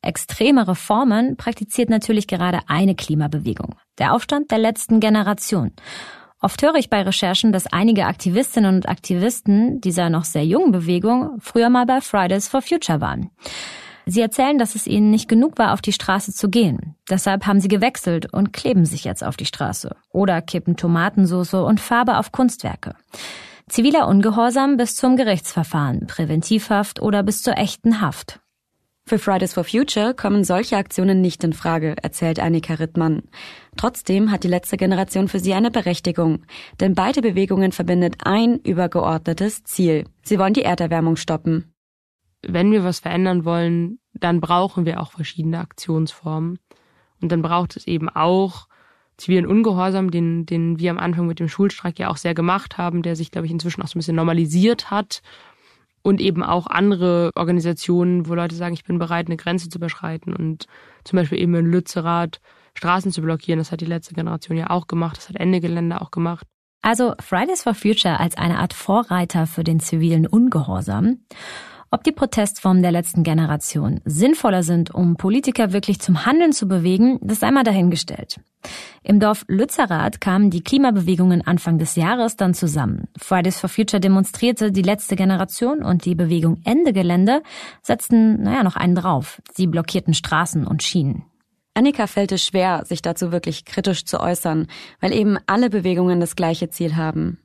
Extremere 0.00 0.74
Formen 0.74 1.36
praktiziert 1.36 1.90
natürlich 1.90 2.26
gerade 2.26 2.60
eine 2.68 2.94
Klimabewegung, 2.94 3.74
der 3.98 4.14
Aufstand 4.14 4.50
der 4.50 4.58
letzten 4.58 4.98
Generation. 4.98 5.72
Oft 6.40 6.62
höre 6.62 6.76
ich 6.76 6.88
bei 6.88 7.02
Recherchen, 7.02 7.52
dass 7.52 7.66
einige 7.66 8.06
Aktivistinnen 8.06 8.74
und 8.74 8.88
Aktivisten 8.88 9.82
dieser 9.82 10.08
noch 10.08 10.24
sehr 10.24 10.46
jungen 10.46 10.72
Bewegung 10.72 11.36
früher 11.38 11.68
mal 11.68 11.84
bei 11.84 12.00
Fridays 12.00 12.48
for 12.48 12.62
Future 12.62 13.02
waren. 13.02 13.30
Sie 14.06 14.20
erzählen, 14.20 14.58
dass 14.58 14.74
es 14.74 14.86
ihnen 14.86 15.10
nicht 15.10 15.28
genug 15.28 15.58
war, 15.58 15.72
auf 15.72 15.82
die 15.82 15.92
Straße 15.92 16.32
zu 16.32 16.48
gehen. 16.48 16.96
Deshalb 17.08 17.46
haben 17.46 17.60
sie 17.60 17.68
gewechselt 17.68 18.32
und 18.32 18.52
kleben 18.52 18.84
sich 18.84 19.04
jetzt 19.04 19.22
auf 19.22 19.36
die 19.36 19.46
Straße 19.46 19.96
oder 20.10 20.42
kippen 20.42 20.76
Tomatensauce 20.76 21.54
und 21.54 21.80
Farbe 21.80 22.18
auf 22.18 22.32
Kunstwerke. 22.32 22.94
Ziviler 23.68 24.08
Ungehorsam 24.08 24.76
bis 24.76 24.96
zum 24.96 25.16
Gerichtsverfahren, 25.16 26.06
Präventivhaft 26.06 27.00
oder 27.00 27.22
bis 27.22 27.42
zur 27.42 27.56
echten 27.56 28.00
Haft. 28.00 28.40
Für 29.06 29.18
Fridays 29.18 29.54
for 29.54 29.64
Future 29.64 30.14
kommen 30.14 30.44
solche 30.44 30.76
Aktionen 30.76 31.20
nicht 31.20 31.42
in 31.42 31.52
Frage, 31.52 31.96
erzählt 32.00 32.38
Annika 32.38 32.74
Rittmann. 32.74 33.22
Trotzdem 33.76 34.30
hat 34.30 34.44
die 34.44 34.48
letzte 34.48 34.76
Generation 34.76 35.26
für 35.26 35.40
sie 35.40 35.54
eine 35.54 35.70
Berechtigung, 35.70 36.42
denn 36.78 36.94
beide 36.94 37.20
Bewegungen 37.22 37.72
verbindet 37.72 38.18
ein 38.24 38.60
übergeordnetes 38.60 39.64
Ziel. 39.64 40.04
Sie 40.22 40.38
wollen 40.38 40.54
die 40.54 40.62
Erderwärmung 40.62 41.16
stoppen. 41.16 41.69
Wenn 42.42 42.72
wir 42.72 42.84
was 42.84 43.00
verändern 43.00 43.44
wollen, 43.44 43.98
dann 44.14 44.40
brauchen 44.40 44.86
wir 44.86 45.00
auch 45.00 45.12
verschiedene 45.12 45.58
Aktionsformen. 45.58 46.58
Und 47.20 47.32
dann 47.32 47.42
braucht 47.42 47.76
es 47.76 47.86
eben 47.86 48.08
auch 48.08 48.66
zivilen 49.16 49.46
Ungehorsam, 49.46 50.10
den, 50.10 50.46
den 50.46 50.78
wir 50.78 50.90
am 50.90 50.98
Anfang 50.98 51.26
mit 51.26 51.38
dem 51.38 51.48
Schulstreik 51.48 51.98
ja 51.98 52.08
auch 52.08 52.16
sehr 52.16 52.34
gemacht 52.34 52.78
haben, 52.78 53.02
der 53.02 53.16
sich, 53.16 53.30
glaube 53.30 53.46
ich, 53.46 53.52
inzwischen 53.52 53.82
auch 53.82 53.88
so 53.88 53.98
ein 53.98 54.00
bisschen 54.00 54.16
normalisiert 54.16 54.90
hat. 54.90 55.22
Und 56.02 56.22
eben 56.22 56.42
auch 56.42 56.66
andere 56.66 57.30
Organisationen, 57.34 58.26
wo 58.26 58.34
Leute 58.34 58.54
sagen, 58.54 58.72
ich 58.72 58.84
bin 58.84 58.98
bereit, 58.98 59.26
eine 59.26 59.36
Grenze 59.36 59.68
zu 59.68 59.76
überschreiten 59.76 60.34
und 60.34 60.64
zum 61.04 61.18
Beispiel 61.18 61.38
eben 61.38 61.54
in 61.54 61.66
Lützerath 61.66 62.40
Straßen 62.74 63.12
zu 63.12 63.20
blockieren. 63.20 63.58
Das 63.58 63.72
hat 63.72 63.82
die 63.82 63.86
letzte 63.86 64.14
Generation 64.14 64.56
ja 64.56 64.70
auch 64.70 64.86
gemacht. 64.86 65.18
Das 65.18 65.28
hat 65.28 65.36
Ende 65.36 65.60
Gelände 65.60 66.00
auch 66.00 66.10
gemacht. 66.10 66.46
Also 66.82 67.14
Fridays 67.20 67.62
for 67.62 67.74
Future 67.74 68.18
als 68.18 68.38
eine 68.38 68.58
Art 68.58 68.72
Vorreiter 68.72 69.46
für 69.46 69.64
den 69.64 69.80
zivilen 69.80 70.26
Ungehorsam. 70.26 71.18
Ob 71.92 72.04
die 72.04 72.12
Protestformen 72.12 72.82
der 72.84 72.92
letzten 72.92 73.24
Generation 73.24 74.00
sinnvoller 74.04 74.62
sind, 74.62 74.94
um 74.94 75.16
Politiker 75.16 75.72
wirklich 75.72 75.98
zum 75.98 76.24
Handeln 76.24 76.52
zu 76.52 76.68
bewegen, 76.68 77.18
das 77.20 77.40
sei 77.40 77.50
mal 77.50 77.64
dahingestellt. 77.64 78.38
Im 79.02 79.18
Dorf 79.18 79.44
Lützerath 79.48 80.20
kamen 80.20 80.50
die 80.50 80.62
Klimabewegungen 80.62 81.44
Anfang 81.44 81.78
des 81.78 81.96
Jahres 81.96 82.36
dann 82.36 82.54
zusammen. 82.54 83.08
Fridays 83.18 83.58
for 83.58 83.68
Future 83.68 83.98
demonstrierte 83.98 84.70
die 84.70 84.82
letzte 84.82 85.16
Generation 85.16 85.82
und 85.82 86.04
die 86.04 86.14
Bewegung 86.14 86.60
Ende 86.64 86.92
Gelände 86.92 87.42
setzten, 87.82 88.40
naja, 88.40 88.62
noch 88.62 88.76
einen 88.76 88.94
drauf. 88.94 89.42
Sie 89.52 89.66
blockierten 89.66 90.14
Straßen 90.14 90.68
und 90.68 90.84
Schienen. 90.84 91.24
Annika 91.74 92.06
fällt 92.06 92.30
es 92.30 92.44
schwer, 92.44 92.84
sich 92.84 93.02
dazu 93.02 93.32
wirklich 93.32 93.64
kritisch 93.64 94.04
zu 94.04 94.20
äußern, 94.20 94.68
weil 95.00 95.12
eben 95.12 95.38
alle 95.46 95.70
Bewegungen 95.70 96.20
das 96.20 96.36
gleiche 96.36 96.70
Ziel 96.70 96.94
haben 96.94 97.40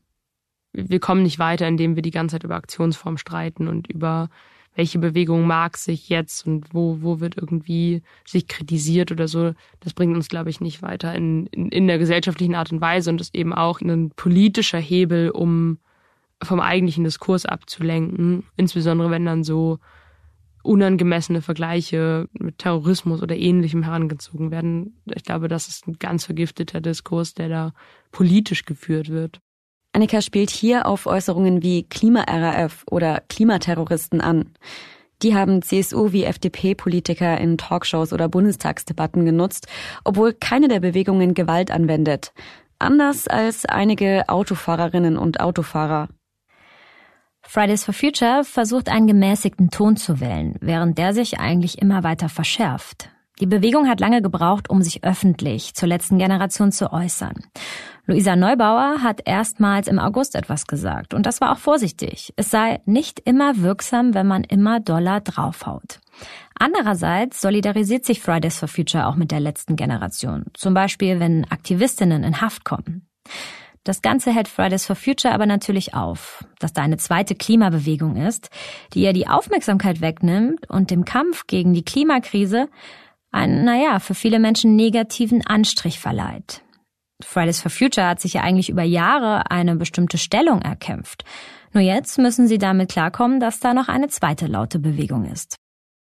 wir 0.76 1.00
kommen 1.00 1.24
nicht 1.24 1.40
weiter, 1.40 1.68
indem 1.68 1.96
wir 1.96 2.04
die 2.04 2.12
ganze 2.12 2.36
Zeit 2.36 2.44
über 2.44 2.56
Aktionsform 2.56 3.18
streiten 3.18 3.68
und 3.68 3.88
über 3.88 4.30
welche 4.76 5.00
Bewegung 5.00 5.48
mag 5.48 5.78
sich 5.78 6.10
jetzt 6.10 6.46
und 6.46 6.74
wo, 6.74 6.98
wo 7.02 7.22
wird 7.22 7.38
irgendwie 7.38 8.02
sich 8.26 8.48
kritisiert 8.48 9.12
oder 9.12 9.28
so. 9.28 9.54
Das 9.80 9.94
bringt 9.94 10.16
uns, 10.16 10.28
glaube 10.28 10.50
ich, 10.50 10.60
nicht 10.60 10.82
weiter 10.82 11.16
in, 11.16 11.48
in, 11.48 11.70
in 11.70 11.88
der 11.88 11.98
gesellschaftlichen 11.98 12.56
Art 12.56 12.72
und 12.72 12.82
Weise 12.82 13.10
und 13.10 13.22
ist 13.22 13.34
eben 13.34 13.54
auch 13.54 13.80
ein 13.80 14.12
politischer 14.16 14.80
Hebel, 14.80 15.30
um 15.30 15.80
vom 16.44 16.60
eigentlichen 16.60 17.06
Diskurs 17.06 17.46
abzulenken, 17.46 18.44
insbesondere 18.58 19.10
wenn 19.10 19.26
dann 19.26 19.46
so 19.46 19.80
unangemessene 20.62 21.42
Vergleiche 21.42 22.28
mit 22.34 22.58
Terrorismus 22.58 23.22
oder 23.22 23.38
ähnlichem 23.38 23.84
herangezogen 23.84 24.52
werden. 24.52 24.98
Ich 25.14 25.24
glaube, 25.24 25.48
das 25.48 25.68
ist 25.68 25.88
ein 25.88 25.98
ganz 26.00 26.26
vergifteter 26.26 26.82
Diskurs, 26.82 27.34
der 27.34 27.50
da 27.50 27.74
politisch 28.12 28.66
geführt 28.66 29.10
wird. 29.10 29.40
Annika 29.96 30.22
spielt 30.22 30.50
hier 30.50 30.88
auf 30.88 31.06
Äußerungen 31.06 31.64
wie 31.64 31.84
Klima-RAF 31.84 32.84
oder 32.92 33.24
Klimaterroristen 33.30 34.20
an. 34.20 34.52
Die 35.22 35.34
haben 35.34 35.62
CSU 35.62 36.12
wie 36.12 36.26
FDP-Politiker 36.26 37.38
in 37.40 37.58
Talkshows 37.58 38.12
oder 38.12 38.28
Bundestagsdebatten 38.28 39.24
genutzt, 39.24 39.68
obwohl 40.04 40.34
keine 40.34 40.68
der 40.68 40.82
Bewegungen 40.82 41.34
Gewalt 41.34 41.72
anwendet. 41.72 42.34
Anders 42.78 43.30
als 43.30 43.66
einige 43.66 44.28
Autofahrerinnen 44.28 45.18
und 45.18 45.40
Autofahrer. 45.40 46.10
Fridays 47.42 47.86
for 47.86 47.94
Future 47.94 48.44
versucht 48.44 48.90
einen 48.90 49.08
gemäßigten 49.08 49.70
Ton 49.70 49.96
zu 49.96 50.20
wählen, 50.20 50.58
während 50.60 50.98
der 50.98 51.14
sich 51.14 51.40
eigentlich 51.40 51.82
immer 51.82 52.04
weiter 52.04 52.28
verschärft. 52.28 53.12
Die 53.40 53.46
Bewegung 53.46 53.88
hat 53.88 54.00
lange 54.00 54.22
gebraucht, 54.22 54.70
um 54.70 54.82
sich 54.82 55.04
öffentlich 55.04 55.74
zur 55.74 55.88
letzten 55.88 56.18
Generation 56.18 56.72
zu 56.72 56.92
äußern. 56.92 57.36
Luisa 58.08 58.36
Neubauer 58.36 59.02
hat 59.02 59.22
erstmals 59.26 59.88
im 59.88 59.98
August 59.98 60.36
etwas 60.36 60.68
gesagt 60.68 61.16
und 61.16 61.26
das 61.26 61.42
war 61.42 61.52
auch 61.52 61.58
vorsichtig. 61.58 62.34
Es 62.36 62.52
sei 62.52 62.80
nicht 62.86 63.20
immer 63.22 63.58
wirksam, 63.58 64.14
wenn 64.14 64.28
man 64.28 64.44
immer 64.44 64.80
Dollar 64.80 65.22
draufhaut. 65.22 66.00
Andererseits 66.58 67.42
solidarisiert 67.42 68.06
sich 68.06 68.22
Fridays 68.22 68.60
for 68.60 68.68
Future 68.68 69.08
auch 69.08 69.16
mit 69.16 69.32
der 69.32 69.40
letzten 69.40 69.76
Generation, 69.76 70.46
zum 70.54 70.76
Beispiel 70.76 71.20
wenn 71.20 71.50
Aktivistinnen 71.50 72.24
in 72.24 72.42
Haft 72.42 72.64
kommen. 72.64 73.08
Das 73.84 74.04
Ganze 74.04 74.32
hält 74.32 74.48
Fridays 74.48 74.86
for 74.86 74.96
Future 74.96 75.34
aber 75.34 75.48
natürlich 75.48 75.96
auf, 75.96 76.46
dass 76.60 76.74
da 76.74 76.84
eine 76.84 76.98
zweite 76.98 77.34
Klimabewegung 77.34 78.18
ist, 78.18 78.50
die 78.94 79.02
ihr 79.02 79.14
die 79.14 79.28
Aufmerksamkeit 79.28 80.02
wegnimmt 80.02 80.70
und 80.70 80.92
dem 80.92 81.06
Kampf 81.06 81.48
gegen 81.48 81.74
die 81.74 81.86
Klimakrise 81.86 82.70
einen, 83.32 83.66
naja, 83.66 84.00
für 84.00 84.16
viele 84.16 84.40
Menschen 84.40 84.76
negativen 84.76 85.46
Anstrich 85.46 86.00
verleiht. 86.00 86.62
Fridays 87.24 87.62
for 87.62 87.72
Future 87.72 88.08
hat 88.08 88.20
sich 88.20 88.34
ja 88.34 88.42
eigentlich 88.42 88.70
über 88.70 88.84
Jahre 88.84 89.50
eine 89.50 89.76
bestimmte 89.76 90.18
Stellung 90.18 90.62
erkämpft. 90.62 91.24
Nur 91.74 91.84
jetzt 91.84 92.18
müssen 92.18 92.48
sie 92.48 92.58
damit 92.58 92.92
klarkommen, 92.92 93.40
dass 93.40 93.60
da 93.60 93.74
noch 93.74 93.88
eine 93.88 94.08
zweite 94.08 94.48
laute 94.48 94.80
Bewegung 94.80 95.26
ist. 95.26 95.56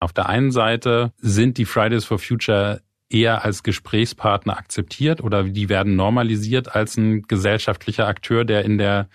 Auf 0.00 0.12
der 0.12 0.28
einen 0.28 0.50
Seite 0.50 1.12
sind 1.18 1.58
die 1.58 1.64
Fridays 1.64 2.04
for 2.04 2.18
Future 2.18 2.82
eher 3.10 3.44
als 3.44 3.62
Gesprächspartner 3.62 4.56
akzeptiert 4.56 5.22
oder 5.22 5.44
die 5.44 5.68
werden 5.68 5.96
normalisiert 5.96 6.74
als 6.74 6.96
ein 6.96 7.22
gesellschaftlicher 7.22 8.06
Akteur, 8.06 8.44
der 8.44 8.64
in 8.64 8.78
der 8.78 9.08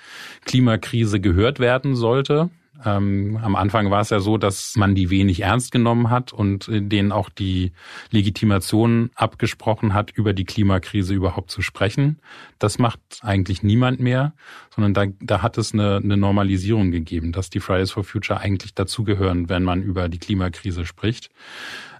Klimakrise 0.45 1.19
gehört 1.19 1.59
werden 1.59 1.95
sollte. 1.95 2.49
Ähm, 2.85 3.37
am 3.41 3.55
Anfang 3.55 3.91
war 3.91 4.01
es 4.01 4.09
ja 4.09 4.19
so, 4.19 4.37
dass 4.37 4.75
man 4.75 4.95
die 4.95 5.09
wenig 5.09 5.41
ernst 5.41 5.71
genommen 5.71 6.09
hat 6.09 6.33
und 6.33 6.67
denen 6.69 7.11
auch 7.11 7.29
die 7.29 7.73
Legitimation 8.11 9.09
abgesprochen 9.15 9.93
hat, 9.93 10.11
über 10.11 10.33
die 10.33 10.45
Klimakrise 10.45 11.13
überhaupt 11.13 11.51
zu 11.51 11.61
sprechen. 11.61 12.19
Das 12.57 12.79
macht 12.79 12.99
eigentlich 13.21 13.63
niemand 13.63 13.99
mehr, 13.99 14.33
sondern 14.73 14.93
da, 14.93 15.05
da 15.21 15.41
hat 15.41 15.57
es 15.57 15.73
eine, 15.73 15.97
eine 15.97 16.17
Normalisierung 16.17 16.91
gegeben, 16.91 17.31
dass 17.31 17.49
die 17.49 17.59
Fridays 17.59 17.91
for 17.91 18.03
Future 18.03 18.39
eigentlich 18.39 18.73
dazugehören, 18.73 19.49
wenn 19.49 19.63
man 19.63 19.81
über 19.81 20.09
die 20.09 20.19
Klimakrise 20.19 20.85
spricht. 20.85 21.29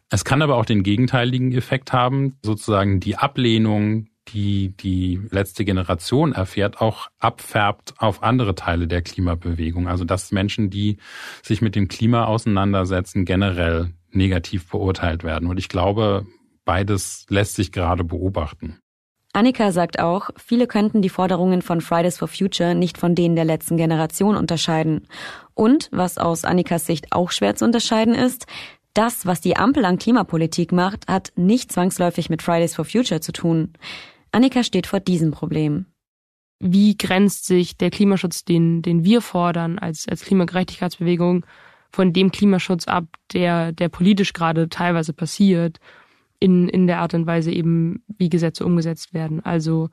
Es 0.09 0.25
kann 0.25 0.41
aber 0.41 0.55
auch 0.55 0.65
den 0.65 0.83
gegenteiligen 0.83 1.51
Effekt 1.51 1.93
haben, 1.93 2.37
sozusagen 2.41 2.99
die 2.99 3.15
Ablehnung 3.17 4.07
die 4.33 4.75
die 4.77 5.19
letzte 5.31 5.65
Generation 5.65 6.33
erfährt, 6.33 6.81
auch 6.81 7.07
abfärbt 7.19 7.93
auf 7.97 8.23
andere 8.23 8.55
Teile 8.55 8.87
der 8.87 9.01
Klimabewegung. 9.01 9.87
Also 9.87 10.05
dass 10.05 10.31
Menschen, 10.31 10.69
die 10.69 10.97
sich 11.43 11.61
mit 11.61 11.75
dem 11.75 11.87
Klima 11.87 12.25
auseinandersetzen, 12.25 13.25
generell 13.25 13.93
negativ 14.11 14.69
beurteilt 14.69 15.23
werden. 15.23 15.47
Und 15.49 15.57
ich 15.57 15.69
glaube, 15.69 16.25
beides 16.65 17.25
lässt 17.29 17.55
sich 17.55 17.71
gerade 17.71 18.03
beobachten. 18.03 18.79
Annika 19.31 19.71
sagt 19.71 19.99
auch, 19.99 20.31
viele 20.37 20.65
könnten 20.65 21.03
die 21.03 21.09
Forderungen 21.09 21.61
von 21.61 21.81
Fridays 21.81 22.17
for 22.17 22.27
Future 22.27 22.73
nicht 22.73 22.97
von 22.97 23.13
denen 23.13 23.35
der 23.35 23.45
letzten 23.45 23.77
Generation 23.77 24.35
unterscheiden. 24.35 25.07
Und, 25.53 25.89
was 25.91 26.17
aus 26.17 26.45
Annikas 26.45 26.87
Sicht 26.87 27.11
auch 27.11 27.29
schwer 27.29 27.55
zu 27.55 27.65
unterscheiden 27.65 28.15
ist, 28.15 28.47
das, 28.95 29.27
was 29.27 29.39
die 29.39 29.55
Ampel 29.55 29.85
an 29.85 29.99
Klimapolitik 29.99 30.71
macht, 30.71 31.07
hat 31.07 31.31
nicht 31.35 31.71
zwangsläufig 31.71 32.29
mit 32.29 32.41
Fridays 32.41 32.75
for 32.75 32.85
Future 32.85 33.21
zu 33.21 33.31
tun. 33.31 33.73
Annika 34.31 34.63
steht 34.63 34.87
vor 34.87 34.99
diesem 34.99 35.31
Problem. 35.31 35.85
Wie 36.59 36.97
grenzt 36.97 37.45
sich 37.45 37.77
der 37.77 37.89
Klimaschutz, 37.89 38.43
den, 38.43 38.81
den 38.81 39.03
wir 39.03 39.21
fordern 39.21 39.79
als, 39.79 40.07
als 40.07 40.23
Klimagerechtigkeitsbewegung, 40.25 41.45
von 41.91 42.13
dem 42.13 42.31
Klimaschutz 42.31 42.87
ab, 42.87 43.05
der, 43.33 43.71
der 43.71 43.89
politisch 43.89 44.33
gerade 44.33 44.69
teilweise 44.69 45.13
passiert, 45.13 45.79
in, 46.39 46.69
in 46.69 46.87
der 46.87 46.99
Art 46.99 47.13
und 47.13 47.25
Weise 47.25 47.51
eben, 47.51 48.03
wie 48.07 48.29
Gesetze 48.29 48.65
umgesetzt 48.65 49.13
werden. 49.13 49.43
Also 49.43 49.89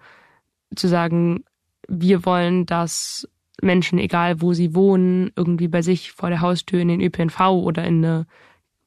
zu 0.75 0.89
sagen, 0.89 1.45
wir 1.89 2.25
wollen, 2.25 2.67
dass 2.67 3.29
Menschen, 3.63 3.99
egal 3.99 4.41
wo 4.41 4.53
sie 4.53 4.75
wohnen, 4.75 5.33
irgendwie 5.37 5.69
bei 5.69 5.83
sich 5.83 6.13
vor 6.13 6.29
der 6.29 6.41
Haustür 6.41 6.81
in 6.81 6.89
den 6.89 7.01
ÖPNV 7.01 7.41
oder 7.41 7.85
in 7.85 8.05
eine 8.05 8.27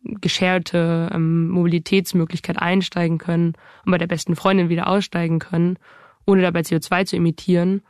gescherte 0.03 1.09
ähm, 1.13 1.49
Mobilitätsmöglichkeit 1.49 2.57
einsteigen 2.61 3.17
können 3.17 3.53
und 3.85 3.91
bei 3.91 3.97
der 3.97 4.07
besten 4.07 4.35
Freundin 4.35 4.69
wieder 4.69 4.87
aussteigen 4.87 5.39
können, 5.39 5.77
ohne 6.25 6.41
dabei 6.41 6.61
CO2 6.61 7.05
zu 7.05 7.15
emittieren. 7.15 7.81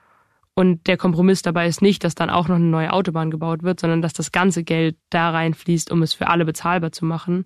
Und 0.55 0.87
der 0.87 0.97
Kompromiss 0.97 1.41
dabei 1.41 1.67
ist 1.67 1.81
nicht, 1.81 2.03
dass 2.03 2.15
dann 2.15 2.29
auch 2.29 2.47
noch 2.47 2.57
eine 2.57 2.65
neue 2.65 2.91
Autobahn 2.91 3.31
gebaut 3.31 3.63
wird, 3.63 3.79
sondern 3.79 4.01
dass 4.01 4.13
das 4.13 4.31
ganze 4.31 4.63
Geld 4.63 4.97
da 5.09 5.29
reinfließt, 5.29 5.91
um 5.91 6.01
es 6.01 6.13
für 6.13 6.27
alle 6.27 6.45
bezahlbar 6.45 6.91
zu 6.91 7.05
machen. 7.05 7.43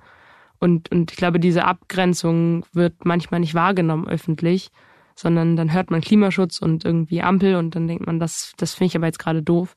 Und, 0.59 0.89
und 0.91 1.11
ich 1.11 1.17
glaube, 1.17 1.39
diese 1.39 1.65
Abgrenzung 1.65 2.65
wird 2.71 3.05
manchmal 3.05 3.41
nicht 3.41 3.53
wahrgenommen 3.53 4.07
öffentlich, 4.07 4.71
sondern 5.15 5.55
dann 5.55 5.73
hört 5.73 5.91
man 5.91 6.01
Klimaschutz 6.01 6.59
und 6.59 6.85
irgendwie 6.85 7.21
Ampel 7.21 7.55
und 7.55 7.75
dann 7.75 7.87
denkt 7.87 8.05
man, 8.05 8.19
das, 8.19 8.53
das 8.57 8.73
finde 8.73 8.87
ich 8.87 8.95
aber 8.95 9.05
jetzt 9.05 9.19
gerade 9.19 9.43
doof 9.43 9.75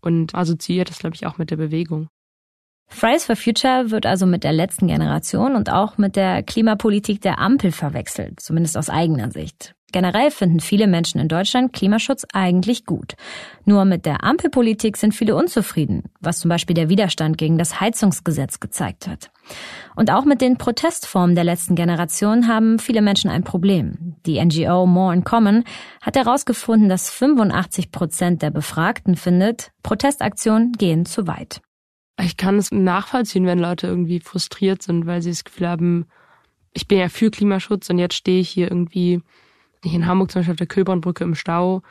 und 0.00 0.34
assoziiert 0.34 0.90
das, 0.90 0.98
glaube 0.98 1.16
ich, 1.16 1.26
auch 1.26 1.38
mit 1.38 1.50
der 1.50 1.56
Bewegung. 1.56 2.08
Fridays 2.88 3.26
for 3.26 3.36
Future 3.36 3.90
wird 3.90 4.06
also 4.06 4.26
mit 4.26 4.44
der 4.44 4.52
letzten 4.52 4.88
Generation 4.88 5.54
und 5.54 5.70
auch 5.70 5.98
mit 5.98 6.16
der 6.16 6.42
Klimapolitik 6.42 7.20
der 7.20 7.38
Ampel 7.38 7.70
verwechselt, 7.70 8.40
zumindest 8.40 8.76
aus 8.76 8.90
eigener 8.90 9.30
Sicht. 9.30 9.74
Generell 9.90 10.30
finden 10.30 10.60
viele 10.60 10.86
Menschen 10.86 11.18
in 11.18 11.28
Deutschland 11.28 11.72
Klimaschutz 11.72 12.26
eigentlich 12.34 12.84
gut. 12.84 13.14
Nur 13.64 13.86
mit 13.86 14.04
der 14.04 14.22
Ampelpolitik 14.22 14.98
sind 14.98 15.14
viele 15.14 15.34
unzufrieden, 15.34 16.04
was 16.20 16.40
zum 16.40 16.50
Beispiel 16.50 16.74
der 16.74 16.90
Widerstand 16.90 17.38
gegen 17.38 17.56
das 17.56 17.80
Heizungsgesetz 17.80 18.60
gezeigt 18.60 19.06
hat. 19.08 19.30
Und 19.96 20.10
auch 20.10 20.26
mit 20.26 20.42
den 20.42 20.58
Protestformen 20.58 21.34
der 21.34 21.44
letzten 21.44 21.74
Generation 21.74 22.48
haben 22.48 22.78
viele 22.78 23.00
Menschen 23.00 23.30
ein 23.30 23.44
Problem. 23.44 24.16
Die 24.26 24.44
NGO 24.44 24.84
More 24.84 25.14
in 25.14 25.24
Common 25.24 25.64
hat 26.02 26.16
herausgefunden, 26.16 26.90
dass 26.90 27.10
85 27.10 27.90
Prozent 27.90 28.42
der 28.42 28.50
Befragten 28.50 29.16
findet, 29.16 29.70
Protestaktionen 29.82 30.72
gehen 30.72 31.06
zu 31.06 31.26
weit. 31.26 31.62
Ich 32.20 32.36
kann 32.36 32.56
es 32.56 32.72
nachvollziehen, 32.72 33.46
wenn 33.46 33.58
Leute 33.58 33.86
irgendwie 33.86 34.20
frustriert 34.20 34.82
sind, 34.82 35.06
weil 35.06 35.22
sie 35.22 35.30
das 35.30 35.44
Gefühl 35.44 35.68
haben, 35.68 36.06
ich 36.72 36.88
bin 36.88 36.98
ja 36.98 37.08
für 37.08 37.30
Klimaschutz 37.30 37.88
und 37.90 37.98
jetzt 37.98 38.14
stehe 38.14 38.40
ich 38.40 38.48
hier 38.48 38.70
irgendwie 38.70 39.22
hier 39.84 39.94
in 39.94 40.06
Hamburg 40.06 40.30
zum 40.30 40.40
Beispiel 40.40 40.52
auf 40.52 40.58
der 40.58 40.66
Köbernbrücke 40.66 41.24
im 41.24 41.34
Stau 41.34 41.82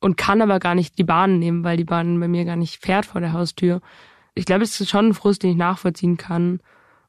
und 0.00 0.16
kann 0.16 0.42
aber 0.42 0.58
gar 0.58 0.74
nicht 0.74 0.98
die 0.98 1.04
Bahn 1.04 1.38
nehmen, 1.38 1.64
weil 1.64 1.76
die 1.76 1.84
Bahn 1.84 2.20
bei 2.20 2.28
mir 2.28 2.44
gar 2.44 2.56
nicht 2.56 2.84
fährt 2.84 3.06
vor 3.06 3.20
der 3.20 3.32
Haustür. 3.32 3.80
Ich 4.34 4.44
glaube, 4.44 4.64
es 4.64 4.78
ist 4.80 4.90
schon 4.90 5.08
ein 5.08 5.14
Frust, 5.14 5.42
den 5.42 5.50
ich 5.50 5.56
nachvollziehen 5.56 6.18
kann. 6.18 6.60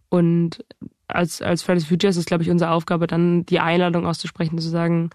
Und 0.09 0.63
als, 1.07 1.41
als 1.41 1.63
Fridays 1.63 1.83
for 1.83 1.89
Future 1.89 2.09
ist 2.09 2.17
es, 2.17 2.25
glaube 2.25 2.43
ich, 2.43 2.49
unsere 2.49 2.71
Aufgabe, 2.71 3.07
dann 3.07 3.45
die 3.45 3.59
Einladung 3.59 4.05
auszusprechen, 4.05 4.57
zu 4.57 4.69
sagen, 4.69 5.09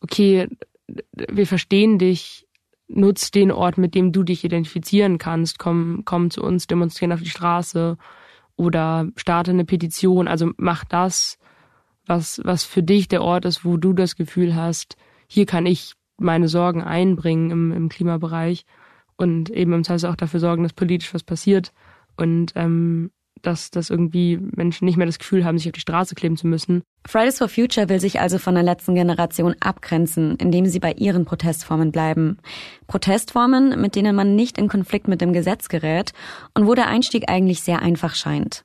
okay, 0.00 0.48
wir 1.14 1.46
verstehen 1.46 1.98
dich, 1.98 2.46
nutz 2.94 3.30
den 3.30 3.50
Ort, 3.50 3.78
mit 3.78 3.94
dem 3.94 4.12
du 4.12 4.22
dich 4.22 4.44
identifizieren 4.44 5.18
kannst. 5.18 5.58
Komm, 5.58 6.02
komm 6.04 6.30
zu 6.30 6.42
uns, 6.42 6.66
demonstrieren 6.66 7.12
auf 7.12 7.22
die 7.22 7.30
Straße 7.30 7.96
oder 8.56 9.08
starte 9.16 9.50
eine 9.50 9.64
Petition. 9.64 10.28
Also 10.28 10.50
mach 10.56 10.84
das, 10.84 11.38
was, 12.06 12.40
was 12.44 12.64
für 12.64 12.82
dich 12.82 13.08
der 13.08 13.22
Ort 13.22 13.44
ist, 13.44 13.64
wo 13.64 13.76
du 13.76 13.92
das 13.92 14.16
Gefühl 14.16 14.54
hast, 14.54 14.96
hier 15.26 15.46
kann 15.46 15.66
ich 15.66 15.94
meine 16.18 16.48
Sorgen 16.48 16.82
einbringen 16.82 17.50
im, 17.50 17.72
im 17.72 17.88
Klimabereich 17.88 18.64
und 19.16 19.50
eben 19.50 19.72
im 19.72 19.84
Zweifel 19.84 20.10
auch 20.10 20.16
dafür 20.16 20.40
sorgen, 20.40 20.62
dass 20.62 20.72
politisch 20.72 21.14
was 21.14 21.22
passiert. 21.22 21.72
Und 22.16 22.52
ähm, 22.54 23.10
dass, 23.42 23.70
dass 23.70 23.90
irgendwie 23.90 24.38
Menschen 24.56 24.84
nicht 24.84 24.96
mehr 24.96 25.06
das 25.06 25.18
Gefühl 25.18 25.44
haben, 25.44 25.58
sich 25.58 25.68
auf 25.68 25.72
die 25.72 25.80
Straße 25.80 26.14
kleben 26.14 26.36
zu 26.36 26.46
müssen. 26.46 26.82
Fridays 27.06 27.38
for 27.38 27.48
Future 27.48 27.88
will 27.88 28.00
sich 28.00 28.20
also 28.20 28.38
von 28.38 28.54
der 28.54 28.62
letzten 28.62 28.94
Generation 28.94 29.56
abgrenzen, 29.60 30.36
indem 30.36 30.66
sie 30.66 30.78
bei 30.78 30.92
ihren 30.92 31.24
Protestformen 31.24 31.90
bleiben. 31.90 32.38
Protestformen, 32.86 33.80
mit 33.80 33.96
denen 33.96 34.14
man 34.14 34.36
nicht 34.36 34.58
in 34.58 34.68
Konflikt 34.68 35.08
mit 35.08 35.20
dem 35.20 35.32
Gesetz 35.32 35.68
gerät 35.68 36.12
und 36.54 36.66
wo 36.66 36.74
der 36.74 36.86
Einstieg 36.88 37.28
eigentlich 37.28 37.62
sehr 37.62 37.82
einfach 37.82 38.14
scheint. 38.14 38.64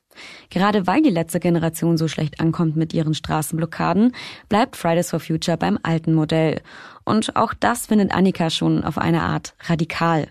Gerade 0.50 0.86
weil 0.86 1.02
die 1.02 1.10
letzte 1.10 1.40
Generation 1.40 1.96
so 1.96 2.08
schlecht 2.08 2.40
ankommt 2.40 2.76
mit 2.76 2.94
ihren 2.94 3.14
Straßenblockaden, 3.14 4.12
bleibt 4.48 4.76
Fridays 4.76 5.10
for 5.10 5.20
Future 5.20 5.56
beim 5.56 5.78
alten 5.82 6.14
Modell. 6.14 6.60
Und 7.04 7.36
auch 7.36 7.54
das 7.54 7.86
findet 7.86 8.12
Annika 8.12 8.50
schon 8.50 8.84
auf 8.84 8.98
eine 8.98 9.22
Art 9.22 9.54
radikal. 9.66 10.28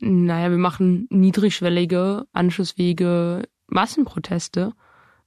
Naja, 0.00 0.50
wir 0.50 0.58
machen 0.58 1.06
niedrigschwellige 1.10 2.26
Anschlusswege 2.32 3.44
Massenproteste, 3.66 4.72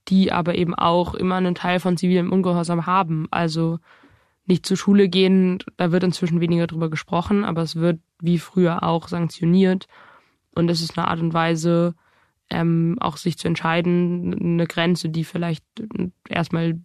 die 0.08 0.32
aber 0.32 0.54
eben 0.54 0.74
auch 0.74 1.14
immer 1.14 1.36
einen 1.36 1.54
Teil 1.54 1.80
von 1.80 1.96
zivilem 1.96 2.32
Ungehorsam 2.32 2.86
haben. 2.86 3.28
Also 3.30 3.78
nicht 4.46 4.64
zur 4.64 4.76
Schule 4.76 5.08
gehen, 5.08 5.58
da 5.76 5.92
wird 5.92 6.04
inzwischen 6.04 6.40
weniger 6.40 6.66
drüber 6.66 6.88
gesprochen, 6.88 7.44
aber 7.44 7.62
es 7.62 7.76
wird 7.76 8.00
wie 8.20 8.38
früher 8.38 8.82
auch 8.82 9.08
sanktioniert. 9.08 9.86
Und 10.54 10.70
es 10.70 10.80
ist 10.80 10.98
eine 10.98 11.08
Art 11.08 11.20
und 11.20 11.34
Weise, 11.34 11.94
ähm, 12.50 12.96
auch 13.00 13.18
sich 13.18 13.36
zu 13.36 13.46
entscheiden, 13.46 14.34
eine 14.40 14.66
Grenze, 14.66 15.10
die 15.10 15.24
vielleicht 15.24 15.64
erstmal 16.28 16.80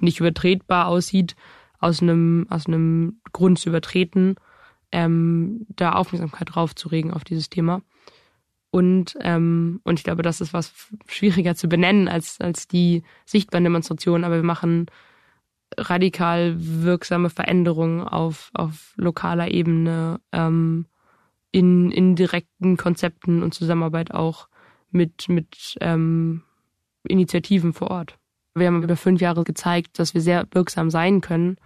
nicht 0.00 0.20
übertretbar 0.20 0.88
aussieht, 0.88 1.36
aus 1.78 2.00
einem, 2.00 2.46
aus 2.48 2.66
einem 2.66 3.20
Grund 3.32 3.58
zu 3.58 3.68
übertreten, 3.68 4.36
ähm, 4.90 5.66
da 5.68 5.92
Aufmerksamkeit 5.92 6.54
drauf 6.54 6.74
zu 6.74 6.88
regen 6.88 7.12
auf 7.12 7.24
dieses 7.24 7.50
Thema. 7.50 7.82
Und, 8.72 9.18
ähm, 9.20 9.80
und 9.84 9.98
ich 10.00 10.04
glaube, 10.04 10.22
das 10.22 10.40
ist 10.40 10.54
was 10.54 10.72
schwieriger 11.06 11.54
zu 11.54 11.68
benennen 11.68 12.08
als, 12.08 12.40
als 12.40 12.66
die 12.66 13.02
sichtbaren 13.26 13.64
Demonstrationen, 13.64 14.24
aber 14.24 14.36
wir 14.36 14.42
machen 14.42 14.86
radikal 15.76 16.54
wirksame 16.56 17.28
Veränderungen 17.28 18.00
auf, 18.00 18.50
auf 18.54 18.94
lokaler 18.96 19.50
Ebene, 19.50 20.20
ähm, 20.32 20.86
in, 21.50 21.90
in 21.90 22.16
direkten 22.16 22.78
Konzepten 22.78 23.42
und 23.42 23.52
Zusammenarbeit 23.52 24.12
auch 24.14 24.48
mit, 24.90 25.28
mit 25.28 25.76
ähm, 25.82 26.42
Initiativen 27.06 27.74
vor 27.74 27.90
Ort. 27.90 28.16
Wir 28.54 28.68
haben 28.68 28.82
über 28.82 28.96
fünf 28.96 29.20
Jahre 29.20 29.44
gezeigt, 29.44 29.98
dass 29.98 30.14
wir 30.14 30.22
sehr 30.22 30.46
wirksam 30.52 30.90
sein 30.90 31.20
können 31.20 31.58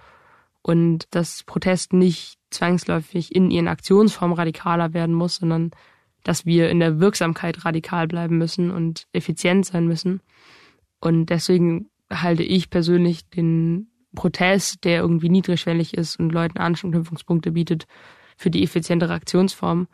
und 0.62 1.06
dass 1.14 1.44
Protest 1.44 1.92
nicht 1.92 2.38
zwangsläufig 2.50 3.32
in 3.32 3.52
ihren 3.52 3.68
Aktionsformen 3.68 4.36
radikaler 4.36 4.92
werden 4.92 5.14
muss, 5.14 5.36
sondern 5.36 5.70
dass 6.26 6.44
wir 6.44 6.70
in 6.70 6.80
der 6.80 6.98
Wirksamkeit 6.98 7.64
radikal 7.64 8.08
bleiben 8.08 8.36
müssen 8.36 8.72
und 8.72 9.06
effizient 9.12 9.64
sein 9.64 9.86
müssen. 9.86 10.20
Und 10.98 11.26
deswegen 11.26 11.88
halte 12.12 12.42
ich 12.42 12.68
persönlich 12.68 13.30
den 13.30 13.92
Protest, 14.16 14.82
der 14.82 15.02
irgendwie 15.02 15.28
niedrigschwellig 15.28 15.94
ist 15.94 16.18
und 16.18 16.30
Leuten 16.30 16.58
Anknüpfungspunkte 16.58 17.52
bietet, 17.52 17.86
für 18.36 18.50
die 18.50 18.64
effizientere 18.64 19.14
Aktionsform. 19.14 19.86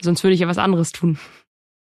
Sonst 0.00 0.24
würde 0.24 0.34
ich 0.34 0.40
ja 0.40 0.48
was 0.48 0.58
anderes 0.58 0.90
tun. 0.90 1.18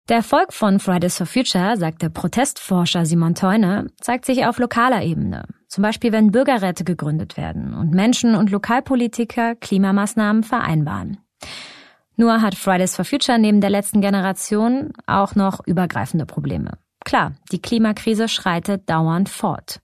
Der 0.09 0.17
Erfolg 0.17 0.51
von 0.51 0.79
Fridays 0.79 1.17
for 1.17 1.25
Future, 1.25 1.77
sagt 1.77 2.01
der 2.01 2.09
Protestforscher 2.09 3.05
Simon 3.05 3.35
Theuner, 3.35 3.87
zeigt 4.01 4.25
sich 4.25 4.45
auf 4.45 4.59
lokaler 4.59 5.01
Ebene. 5.03 5.45
Zum 5.69 5.81
Beispiel, 5.81 6.11
wenn 6.11 6.31
Bürgerräte 6.31 6.83
gegründet 6.83 7.37
werden 7.37 7.73
und 7.73 7.91
Menschen 7.91 8.35
und 8.35 8.51
Lokalpolitiker 8.51 9.55
Klimamaßnahmen 9.55 10.43
vereinbaren. 10.43 11.19
Nur 12.15 12.41
hat 12.41 12.55
Fridays 12.55 12.95
for 12.95 13.05
Future 13.05 13.39
neben 13.39 13.61
der 13.61 13.69
letzten 13.69 14.01
Generation 14.01 14.93
auch 15.07 15.35
noch 15.35 15.65
übergreifende 15.65 16.25
Probleme. 16.25 16.77
Klar, 17.03 17.33
die 17.51 17.61
Klimakrise 17.61 18.27
schreitet 18.27 18.89
dauernd 18.89 19.29
fort. 19.29 19.81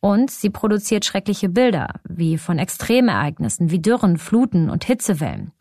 Und 0.00 0.30
sie 0.30 0.50
produziert 0.50 1.04
schreckliche 1.04 1.48
Bilder, 1.48 1.94
wie 2.08 2.36
von 2.38 2.58
Extremereignissen 2.58 3.70
wie 3.70 3.80
Dürren, 3.80 4.18
Fluten 4.18 4.70
und 4.70 4.84
Hitzewellen. 4.84 5.52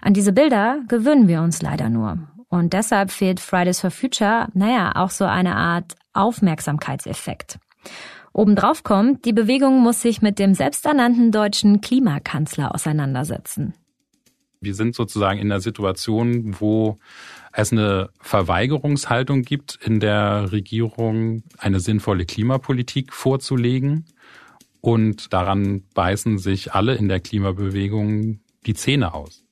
An 0.00 0.12
diese 0.12 0.32
Bilder 0.32 0.80
gewöhnen 0.88 1.28
wir 1.28 1.40
uns 1.40 1.62
leider 1.62 1.88
nur. 1.88 2.18
Und 2.48 2.74
deshalb 2.74 3.10
fehlt 3.10 3.40
Fridays 3.40 3.80
for 3.80 3.90
Future, 3.90 4.48
naja, 4.54 4.92
auch 4.94 5.10
so 5.10 5.24
eine 5.24 5.56
Art 5.56 5.94
Aufmerksamkeitseffekt. 6.12 7.58
Obendrauf 8.32 8.82
kommt, 8.82 9.24
die 9.24 9.32
Bewegung 9.32 9.80
muss 9.80 10.02
sich 10.02 10.20
mit 10.20 10.38
dem 10.38 10.54
selbsternannten 10.54 11.32
deutschen 11.32 11.80
Klimakanzler 11.80 12.74
auseinandersetzen. 12.74 13.74
Wir 14.60 14.74
sind 14.74 14.94
sozusagen 14.94 15.38
in 15.38 15.48
der 15.48 15.60
Situation, 15.60 16.56
wo 16.60 16.98
es 17.52 17.72
eine 17.72 18.10
Verweigerungshaltung 18.20 19.42
gibt, 19.42 19.78
in 19.82 20.00
der 20.00 20.50
Regierung 20.52 21.42
eine 21.58 21.80
sinnvolle 21.80 22.26
Klimapolitik 22.26 23.12
vorzulegen. 23.12 24.06
Und 24.80 25.32
daran 25.32 25.82
beißen 25.94 26.38
sich 26.38 26.72
alle 26.74 26.94
in 26.94 27.08
der 27.08 27.20
Klimabewegung 27.20 28.40
die 28.66 28.74
Zähne 28.74 29.14
aus. 29.14 29.44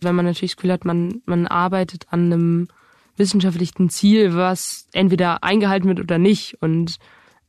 Wenn 0.00 0.14
man 0.14 0.26
natürlich 0.26 0.52
das 0.52 0.56
Gefühl 0.56 0.72
hat, 0.72 0.84
man, 0.84 1.22
man 1.26 1.46
arbeitet 1.46 2.06
an 2.10 2.32
einem 2.32 2.68
wissenschaftlichen 3.16 3.90
Ziel, 3.90 4.34
was 4.34 4.88
entweder 4.92 5.42
eingehalten 5.42 5.88
wird 5.88 6.00
oder 6.00 6.18
nicht. 6.18 6.56
Und 6.60 6.96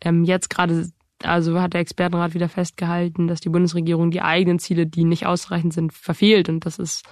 ähm, 0.02 0.24
jetzt 0.24 0.50
gerade 0.50 0.90
also 1.24 1.60
hat 1.60 1.74
der 1.74 1.82
Expertenrat 1.82 2.34
wieder 2.34 2.50
festgehalten, 2.50 3.28
dass 3.28 3.42
die 3.42 3.50
Bundesregierung 3.50 4.12
die 4.12 4.22
eigenen 4.22 4.60
Ziele, 4.60 4.88
die 4.88 5.04
nicht 5.04 5.26
ausreichend 5.26 5.74
sind, 5.74 5.94
verfehlt. 5.94 6.50
Und 6.50 6.66
das 6.66 6.80
ist 6.80 7.06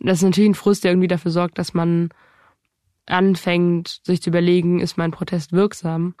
Das 0.00 0.18
ist 0.18 0.24
natürlich 0.24 0.50
ein 0.50 0.54
Frust, 0.54 0.84
der 0.84 0.92
irgendwie 0.92 1.08
dafür 1.08 1.30
sorgt, 1.30 1.58
dass 1.58 1.74
man 1.74 2.10
anfängt, 3.06 4.00
sich 4.04 4.22
zu 4.22 4.30
überlegen, 4.30 4.80
ist 4.80 4.98
mein 4.98 5.10
Protest 5.10 5.52
wirksam? 5.52 6.14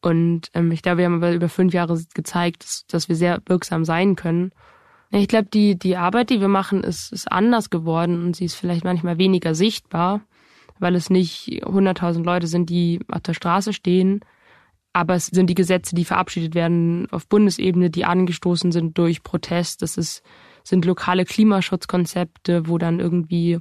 Und 0.00 0.50
ähm, 0.54 0.70
ich 0.70 0.82
glaube, 0.82 0.98
wir 0.98 1.06
haben 1.06 1.22
über 1.34 1.48
fünf 1.48 1.72
Jahre 1.72 2.00
gezeigt, 2.14 2.64
dass, 2.64 2.86
dass 2.86 3.08
wir 3.08 3.16
sehr 3.16 3.40
wirksam 3.46 3.84
sein 3.84 4.14
können. 4.14 4.52
Ich 5.10 5.28
glaube, 5.28 5.48
die, 5.52 5.78
die 5.78 5.96
Arbeit, 5.96 6.30
die 6.30 6.40
wir 6.40 6.48
machen, 6.48 6.84
ist, 6.84 7.12
ist 7.12 7.30
anders 7.32 7.70
geworden 7.70 8.22
und 8.22 8.36
sie 8.36 8.44
ist 8.44 8.54
vielleicht 8.54 8.84
manchmal 8.84 9.18
weniger 9.18 9.54
sichtbar, 9.54 10.20
weil 10.78 10.94
es 10.94 11.08
nicht 11.08 11.64
100.000 11.64 12.22
Leute 12.24 12.46
sind, 12.46 12.68
die 12.68 13.00
auf 13.08 13.22
der 13.22 13.34
Straße 13.34 13.72
stehen, 13.72 14.20
aber 14.98 15.14
es 15.14 15.26
sind 15.26 15.48
die 15.48 15.54
Gesetze, 15.54 15.94
die 15.94 16.04
verabschiedet 16.04 16.56
werden 16.56 17.06
auf 17.12 17.28
Bundesebene, 17.28 17.88
die 17.88 18.04
angestoßen 18.04 18.72
sind 18.72 18.98
durch 18.98 19.22
Protest. 19.22 19.80
Das 19.82 19.96
ist, 19.96 20.24
sind 20.64 20.84
lokale 20.84 21.24
Klimaschutzkonzepte, 21.24 22.66
wo 22.66 22.78
dann 22.78 22.98
irgendwie 22.98 23.60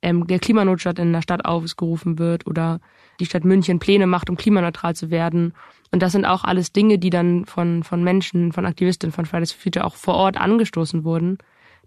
ähm, 0.00 0.26
der 0.26 0.38
Klimanotstand 0.38 0.98
in 0.98 1.12
der 1.12 1.20
Stadt 1.20 1.44
aufgerufen 1.44 2.18
wird 2.18 2.46
oder 2.46 2.80
die 3.20 3.26
Stadt 3.26 3.44
München 3.44 3.78
Pläne 3.78 4.06
macht, 4.06 4.30
um 4.30 4.38
klimaneutral 4.38 4.96
zu 4.96 5.10
werden. 5.10 5.52
Und 5.90 6.00
das 6.00 6.12
sind 6.12 6.24
auch 6.24 6.44
alles 6.44 6.72
Dinge, 6.72 6.98
die 6.98 7.10
dann 7.10 7.44
von, 7.44 7.82
von 7.82 8.02
Menschen, 8.02 8.52
von 8.52 8.64
Aktivistinnen 8.64 9.12
von 9.12 9.26
Fridays 9.26 9.52
for 9.52 9.60
Future 9.60 9.84
auch 9.84 9.96
vor 9.96 10.14
Ort 10.14 10.38
angestoßen 10.38 11.04
wurden, 11.04 11.36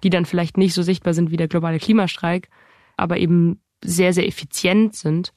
die 0.04 0.12
dann 0.12 0.26
vielleicht 0.26 0.58
nicht 0.58 0.76
so 0.76 0.84
sichtbar 0.84 1.16
sind 1.16 1.32
wie 1.32 1.38
der 1.38 1.48
globale 1.48 1.80
Klimastreik, 1.80 2.48
aber 2.96 3.18
eben 3.18 3.60
sehr, 3.84 4.14
sehr 4.14 4.28
effizient 4.28 4.96
sind. 4.96 5.34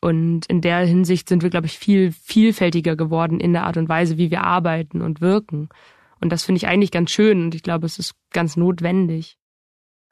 Und 0.00 0.46
in 0.46 0.60
der 0.60 0.78
Hinsicht 0.80 1.28
sind 1.28 1.42
wir, 1.42 1.50
glaube 1.50 1.66
ich, 1.66 1.78
viel 1.78 2.12
vielfältiger 2.12 2.94
geworden 2.94 3.40
in 3.40 3.52
der 3.52 3.64
Art 3.64 3.76
und 3.76 3.88
Weise, 3.88 4.16
wie 4.16 4.30
wir 4.30 4.42
arbeiten 4.42 5.02
und 5.02 5.20
wirken. 5.20 5.68
Und 6.20 6.30
das 6.30 6.44
finde 6.44 6.58
ich 6.58 6.68
eigentlich 6.68 6.90
ganz 6.90 7.10
schön 7.10 7.44
und 7.44 7.54
ich 7.54 7.62
glaube, 7.62 7.86
es 7.86 7.98
ist 7.98 8.14
ganz 8.32 8.56
notwendig. 8.56 9.38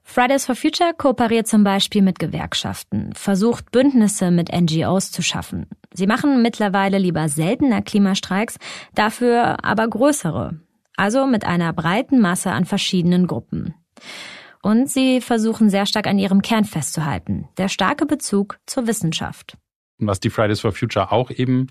Fridays 0.08 0.46
for 0.46 0.54
Future 0.54 0.94
kooperiert 0.96 1.48
zum 1.48 1.64
Beispiel 1.64 2.00
mit 2.00 2.20
Gewerkschaften, 2.20 3.12
versucht 3.14 3.72
Bündnisse 3.72 4.30
mit 4.30 4.52
NGOs 4.52 5.10
zu 5.10 5.20
schaffen. 5.20 5.66
Sie 5.92 6.06
machen 6.06 6.42
mittlerweile 6.42 6.98
lieber 6.98 7.28
seltener 7.28 7.82
Klimastreiks, 7.82 8.56
dafür 8.94 9.64
aber 9.64 9.88
größere. 9.88 10.60
Also 10.96 11.26
mit 11.26 11.44
einer 11.44 11.72
breiten 11.72 12.20
Masse 12.20 12.52
an 12.52 12.64
verschiedenen 12.64 13.26
Gruppen. 13.26 13.74
Und 14.62 14.88
sie 14.88 15.20
versuchen 15.20 15.70
sehr 15.70 15.86
stark 15.86 16.06
an 16.06 16.18
ihrem 16.18 16.40
Kern 16.40 16.64
festzuhalten, 16.64 17.48
der 17.58 17.68
starke 17.68 18.06
Bezug 18.06 18.58
zur 18.64 18.86
Wissenschaft. 18.86 19.58
Was 19.98 20.20
die 20.20 20.30
Fridays 20.30 20.60
for 20.60 20.72
Future 20.72 21.12
auch 21.12 21.30
eben 21.30 21.68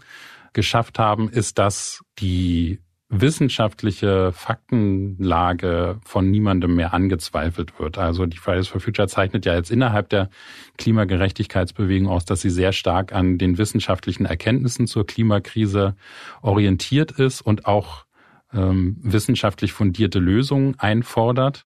geschafft 0.54 1.00
haben, 1.00 1.30
ist, 1.30 1.60
dass 1.60 2.04
die 2.20 2.80
wissenschaftliche 3.08 4.32
Faktenlage 4.32 6.00
von 6.04 6.32
niemandem 6.32 6.76
mehr 6.76 6.94
angezweifelt 6.94 7.80
wird. 7.80 7.98
Also 7.98 8.26
die 8.26 8.38
Fridays 8.38 8.68
for 8.68 8.82
Future 8.82 9.08
zeichnet 9.08 9.46
ja 9.46 9.54
jetzt 9.54 9.70
innerhalb 9.70 10.10
der 10.10 10.30
Klimagerechtigkeitsbewegung 10.78 12.10
aus, 12.10 12.26
dass 12.26 12.42
sie 12.42 12.50
sehr 12.50 12.72
stark 12.72 13.14
an 13.14 13.38
den 13.38 13.58
wissenschaftlichen 13.58 14.26
Erkenntnissen 14.26 14.88
zur 14.88 15.06
Klimakrise 15.06 15.96
orientiert 16.42 17.12
ist 17.12 17.42
und 17.42 17.68
auch 17.68 18.06
ähm, 18.54 18.98
wissenschaftlich 19.02 19.72
fundierte 19.72 20.20
Lösungen 20.20 20.80
einfordert. 20.80 21.66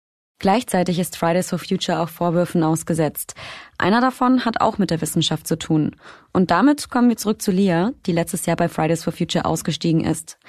Gleichzeitig 0.42 0.98
ist 0.98 1.18
Fridays 1.18 1.52
for 1.52 1.60
Future 1.60 2.00
auch 2.00 2.10
Vorwürfen 2.10 2.64
ausgesetzt. 2.64 3.36
Einer 3.78 4.02
davon 4.02 4.44
hat 4.44 4.60
auch 4.60 4.80
mit 4.80 4.90
der 4.90 5.00
Wissenschaft 5.00 5.46
zu 5.46 5.56
tun. 5.56 5.96
Und 6.34 6.50
damit 6.50 6.90
kommen 6.90 7.10
wir 7.10 7.18
zurück 7.18 7.44
zu 7.44 7.52
Lia, 7.52 7.94
die 8.08 8.12
letztes 8.12 8.48
Jahr 8.48 8.56
bei 8.56 8.68
Fridays 8.68 9.04
for 9.04 9.14
Future 9.14 9.46
ausgestiegen 9.46 10.04
ist. 10.04 10.40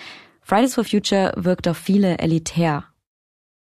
Fridays 0.41 0.77
for 0.77 0.85
Future 0.85 1.35
wirkt 1.37 1.69
auf 1.69 1.77
viele 1.77 2.17
elitär. 2.17 2.85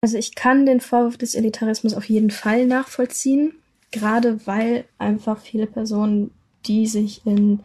Also 0.02 0.18
ich 0.18 0.36
kann 0.36 0.66
den 0.66 0.80
Vorwurf 0.80 1.18
des 1.18 1.34
Elitarismus 1.34 1.94
auf 1.94 2.04
jeden 2.04 2.30
Fall 2.30 2.64
nachvollziehen, 2.64 3.54
gerade 3.90 4.46
weil 4.46 4.84
einfach 4.98 5.40
viele 5.40 5.66
Personen, 5.66 6.30
die 6.64 6.86
sich 6.86 7.26
in 7.26 7.64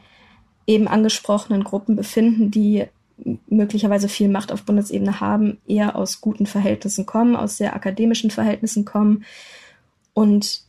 eben 0.65 0.87
angesprochenen 0.87 1.63
Gruppen 1.63 1.95
befinden, 1.95 2.49
die 2.49 2.87
möglicherweise 3.47 4.09
viel 4.09 4.27
Macht 4.27 4.51
auf 4.51 4.63
Bundesebene 4.63 5.19
haben, 5.19 5.57
eher 5.67 5.95
aus 5.95 6.21
guten 6.21 6.45
Verhältnissen 6.45 7.05
kommen, 7.05 7.35
aus 7.35 7.57
sehr 7.57 7.75
akademischen 7.75 8.31
Verhältnissen 8.31 8.85
kommen 8.85 9.23
und 10.13 10.61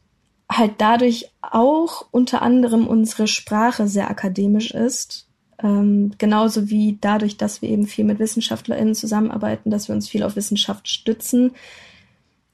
halt 0.50 0.74
dadurch 0.78 1.30
auch 1.42 2.06
unter 2.12 2.42
anderem 2.42 2.86
unsere 2.86 3.26
Sprache 3.26 3.88
sehr 3.88 4.10
akademisch 4.10 4.70
ist 4.70 5.26
ähm, 5.62 6.12
genauso 6.18 6.68
wie 6.68 6.98
dadurch, 7.00 7.36
dass 7.36 7.62
wir 7.62 7.68
eben 7.68 7.86
viel 7.86 8.04
mit 8.04 8.18
WissenschaftlerInnen 8.18 8.94
zusammenarbeiten, 8.94 9.70
dass 9.70 9.88
wir 9.88 9.94
uns 9.94 10.08
viel 10.08 10.22
auf 10.22 10.36
Wissenschaft 10.36 10.88
stützen. 10.88 11.52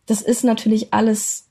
Das 0.07 0.23
ist 0.23 0.45
natürlich 0.45 0.93
alles, 0.93 1.49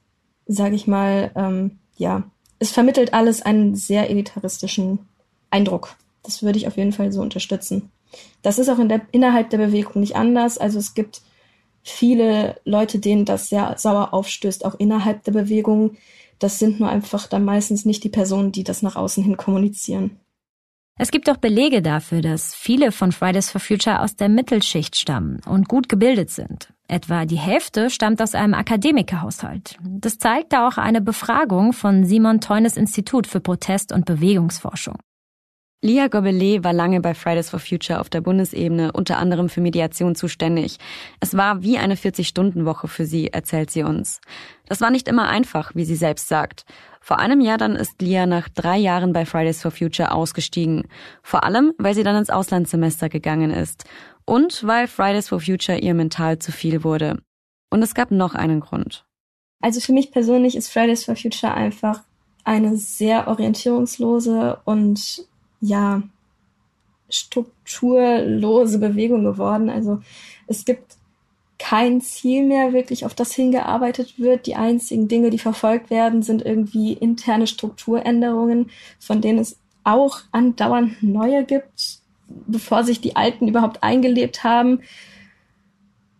sage 0.47 0.75
ich 0.75 0.87
mal, 0.87 1.31
ähm, 1.35 1.79
ja, 1.97 2.23
es 2.59 2.71
vermittelt 2.71 3.13
alles 3.13 3.41
einen 3.41 3.75
sehr 3.75 4.09
elitaristischen 4.09 4.99
Eindruck. 5.49 5.95
Das 6.23 6.43
würde 6.43 6.57
ich 6.57 6.67
auf 6.67 6.77
jeden 6.77 6.93
Fall 6.93 7.11
so 7.11 7.21
unterstützen. 7.21 7.91
Das 8.41 8.59
ist 8.59 8.69
auch 8.69 8.79
in 8.79 8.89
der, 8.89 9.01
innerhalb 9.11 9.49
der 9.49 9.57
Bewegung 9.57 10.01
nicht 10.01 10.15
anders. 10.15 10.57
Also 10.57 10.79
es 10.79 10.93
gibt 10.93 11.21
viele 11.83 12.59
Leute, 12.65 12.99
denen 12.99 13.25
das 13.25 13.49
sehr 13.49 13.75
sauer 13.77 14.13
aufstößt, 14.13 14.65
auch 14.65 14.75
innerhalb 14.75 15.23
der 15.23 15.31
Bewegung. 15.31 15.97
Das 16.39 16.59
sind 16.59 16.79
nur 16.79 16.89
einfach 16.89 17.27
dann 17.27 17.45
meistens 17.45 17.85
nicht 17.85 18.03
die 18.03 18.09
Personen, 18.09 18.51
die 18.51 18.63
das 18.63 18.81
nach 18.81 18.95
außen 18.95 19.23
hin 19.23 19.37
kommunizieren. 19.37 20.17
Es 20.97 21.09
gibt 21.09 21.29
auch 21.29 21.37
Belege 21.37 21.81
dafür, 21.81 22.21
dass 22.21 22.53
viele 22.53 22.91
von 22.91 23.11
Fridays 23.11 23.49
for 23.49 23.61
Future 23.61 24.01
aus 24.01 24.15
der 24.15 24.29
Mittelschicht 24.29 24.95
stammen 24.95 25.39
und 25.47 25.67
gut 25.67 25.89
gebildet 25.89 26.29
sind. 26.29 26.73
Etwa 26.87 27.25
die 27.25 27.39
Hälfte 27.39 27.89
stammt 27.89 28.21
aus 28.21 28.35
einem 28.35 28.53
Akademikerhaushalt. 28.53 29.77
Das 29.81 30.19
zeigt 30.19 30.53
auch 30.53 30.77
eine 30.77 31.01
Befragung 31.01 31.73
von 31.73 32.05
Simon 32.05 32.41
Teunes 32.41 32.77
Institut 32.77 33.25
für 33.25 33.39
Protest- 33.39 33.93
und 33.93 34.05
Bewegungsforschung. 34.05 34.97
Lia 35.83 36.09
Gobelet 36.09 36.63
war 36.63 36.73
lange 36.73 37.01
bei 37.01 37.15
Fridays 37.15 37.49
for 37.49 37.59
Future 37.59 37.99
auf 37.99 38.09
der 38.09 38.21
Bundesebene 38.21 38.91
unter 38.91 39.17
anderem 39.17 39.49
für 39.49 39.61
Mediation 39.61 40.13
zuständig. 40.13 40.77
Es 41.19 41.35
war 41.35 41.63
wie 41.63 41.79
eine 41.79 41.95
40-Stunden-Woche 41.95 42.87
für 42.87 43.07
sie, 43.07 43.29
erzählt 43.29 43.71
sie 43.71 43.81
uns. 43.81 44.21
Das 44.67 44.79
war 44.79 44.91
nicht 44.91 45.07
immer 45.07 45.27
einfach, 45.27 45.73
wie 45.73 45.83
sie 45.83 45.95
selbst 45.95 46.27
sagt. 46.27 46.65
Vor 46.99 47.17
einem 47.17 47.41
Jahr 47.41 47.57
dann 47.57 47.75
ist 47.75 47.99
Lia 47.99 48.27
nach 48.27 48.47
drei 48.47 48.77
Jahren 48.77 49.11
bei 49.11 49.25
Fridays 49.25 49.63
for 49.63 49.71
Future 49.71 50.11
ausgestiegen. 50.11 50.87
Vor 51.23 51.43
allem, 51.43 51.73
weil 51.79 51.95
sie 51.95 52.03
dann 52.03 52.15
ins 52.15 52.29
Auslandssemester 52.29 53.09
gegangen 53.09 53.49
ist. 53.49 53.85
Und 54.25 54.63
weil 54.67 54.87
Fridays 54.87 55.29
for 55.29 55.39
Future 55.39 55.79
ihr 55.79 55.95
mental 55.95 56.37
zu 56.37 56.51
viel 56.51 56.83
wurde. 56.83 57.23
Und 57.71 57.81
es 57.81 57.95
gab 57.95 58.11
noch 58.11 58.35
einen 58.35 58.59
Grund. 58.59 59.03
Also 59.61 59.79
für 59.79 59.93
mich 59.93 60.11
persönlich 60.11 60.55
ist 60.55 60.69
Fridays 60.71 61.05
for 61.05 61.15
Future 61.15 61.55
einfach 61.55 62.03
eine 62.43 62.77
sehr 62.77 63.27
orientierungslose 63.27 64.59
und 64.65 65.25
ja, 65.61 66.03
strukturlose 67.09 68.79
Bewegung 68.79 69.23
geworden. 69.23 69.69
Also 69.69 70.01
es 70.47 70.65
gibt 70.65 70.97
kein 71.59 72.01
Ziel 72.01 72.43
mehr 72.43 72.73
wirklich, 72.73 73.05
auf 73.05 73.13
das 73.13 73.33
hingearbeitet 73.33 74.17
wird. 74.17 74.47
Die 74.47 74.55
einzigen 74.55 75.07
Dinge, 75.07 75.29
die 75.29 75.37
verfolgt 75.37 75.91
werden, 75.91 76.23
sind 76.23 76.43
irgendwie 76.43 76.93
interne 76.93 77.45
Strukturänderungen, 77.45 78.71
von 78.99 79.21
denen 79.21 79.39
es 79.39 79.57
auch 79.83 80.21
andauernd 80.31 81.03
neue 81.03 81.45
gibt, 81.45 81.99
bevor 82.47 82.83
sich 82.83 82.99
die 82.99 83.15
alten 83.15 83.47
überhaupt 83.47 83.83
eingelebt 83.83 84.43
haben. 84.43 84.81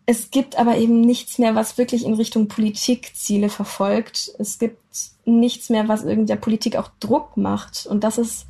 Es 0.06 0.30
gibt 0.30 0.58
aber 0.58 0.78
eben 0.78 1.02
nichts 1.02 1.40
mehr, 1.40 1.56
was 1.56 1.78
wirklich 1.78 2.06
in 2.06 2.14
Richtung 2.14 2.48
Politikziele 2.48 3.50
verfolgt. 3.50 4.32
Es 4.38 4.60
gibt 4.60 4.80
nichts 5.26 5.70
mehr, 5.70 5.88
was 5.88 6.04
irgendeiner 6.04 6.40
Politik 6.40 6.76
auch 6.76 6.90
Druck 7.00 7.38
macht. 7.38 7.88
Und 7.88 8.04
das 8.04 8.18
ist 8.18 8.46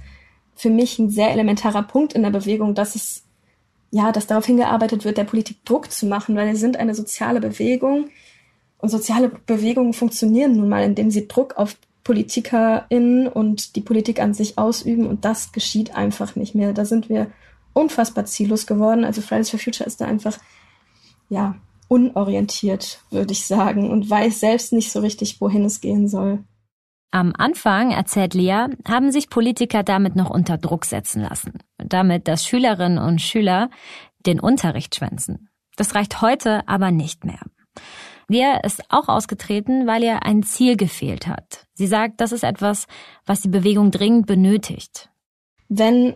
für 0.62 0.70
mich 0.70 1.00
ein 1.00 1.10
sehr 1.10 1.32
elementarer 1.32 1.82
Punkt 1.82 2.14
in 2.14 2.22
der 2.22 2.30
Bewegung, 2.30 2.76
dass 2.76 2.96
es 2.96 3.24
ja, 3.90 4.12
dass 4.12 4.28
darauf 4.28 4.46
hingearbeitet 4.46 5.04
wird, 5.04 5.18
der 5.18 5.26
Politik 5.26 5.66
Druck 5.66 5.92
zu 5.92 6.06
machen, 6.06 6.36
weil 6.36 6.48
wir 6.48 6.56
sind 6.56 6.78
eine 6.78 6.94
soziale 6.94 7.42
Bewegung 7.42 8.10
und 8.78 8.90
soziale 8.90 9.30
Bewegungen 9.30 9.94
funktionieren 9.94 10.56
nun 10.56 10.70
mal, 10.70 10.84
indem 10.84 11.10
sie 11.10 11.28
Druck 11.28 11.58
auf 11.58 11.76
PolitikerInnen 12.04 13.28
und 13.28 13.76
die 13.76 13.82
Politik 13.82 14.22
an 14.22 14.34
sich 14.36 14.60
ausüben 14.60 15.08
und 15.08 15.26
das 15.26 15.52
geschieht 15.52 15.96
einfach 15.96 16.36
nicht 16.36 16.54
mehr. 16.54 16.74
Da 16.74 16.86
sind 16.86 17.10
wir 17.10 17.32
unfassbar 17.74 18.26
ziellos 18.26 18.68
geworden. 18.68 19.04
Also 19.04 19.22
Fridays 19.22 19.50
for 19.50 19.60
Future 19.60 19.88
ist 19.88 20.00
da 20.00 20.06
einfach, 20.06 20.38
ja, 21.30 21.56
unorientiert, 21.88 23.00
würde 23.10 23.34
ich 23.34 23.46
sagen, 23.46 23.90
und 23.90 24.10
weiß 24.10 24.40
selbst 24.40 24.74
nicht 24.74 24.92
so 24.92 25.00
richtig, 25.00 25.42
wohin 25.42 25.66
es 25.66 25.82
gehen 25.82 26.08
soll. 26.08 26.44
Am 27.12 27.34
Anfang, 27.38 27.92
erzählt 27.92 28.34
Lea, 28.34 28.68
haben 28.88 29.12
sich 29.12 29.30
Politiker 29.30 29.84
damit 29.84 30.16
noch 30.16 30.30
unter 30.30 30.58
Druck 30.58 30.86
setzen 30.86 31.22
lassen. 31.22 31.60
Damit, 31.78 32.30
dass 32.30 32.48
Schülerinnen 32.48 32.98
und 32.98 33.22
Schüler 33.22 33.70
den 34.26 34.40
Unterricht 34.40 34.96
schwänzen. 34.96 35.50
Das 35.76 35.94
reicht 35.94 36.22
heute 36.22 36.68
aber 36.68 36.92
nicht 36.92 37.26
mehr. 37.26 37.42
Lea 38.30 38.60
ist 38.64 38.84
auch 38.90 39.10
ausgetreten, 39.10 39.88
weil 39.88 40.04
ihr 40.04 40.24
ein 40.24 40.42
Ziel 40.42 40.78
gefehlt 40.78 41.28
hat. 41.28 41.68
Sie 41.74 41.88
sagt, 41.88 42.22
das 42.22 42.32
ist 42.32 42.44
etwas, 42.44 42.88
was 43.26 43.42
die 43.42 43.50
Bewegung 43.50 43.92
dringend 43.92 44.26
benötigt. 44.26 45.10
Wenn 45.68 46.16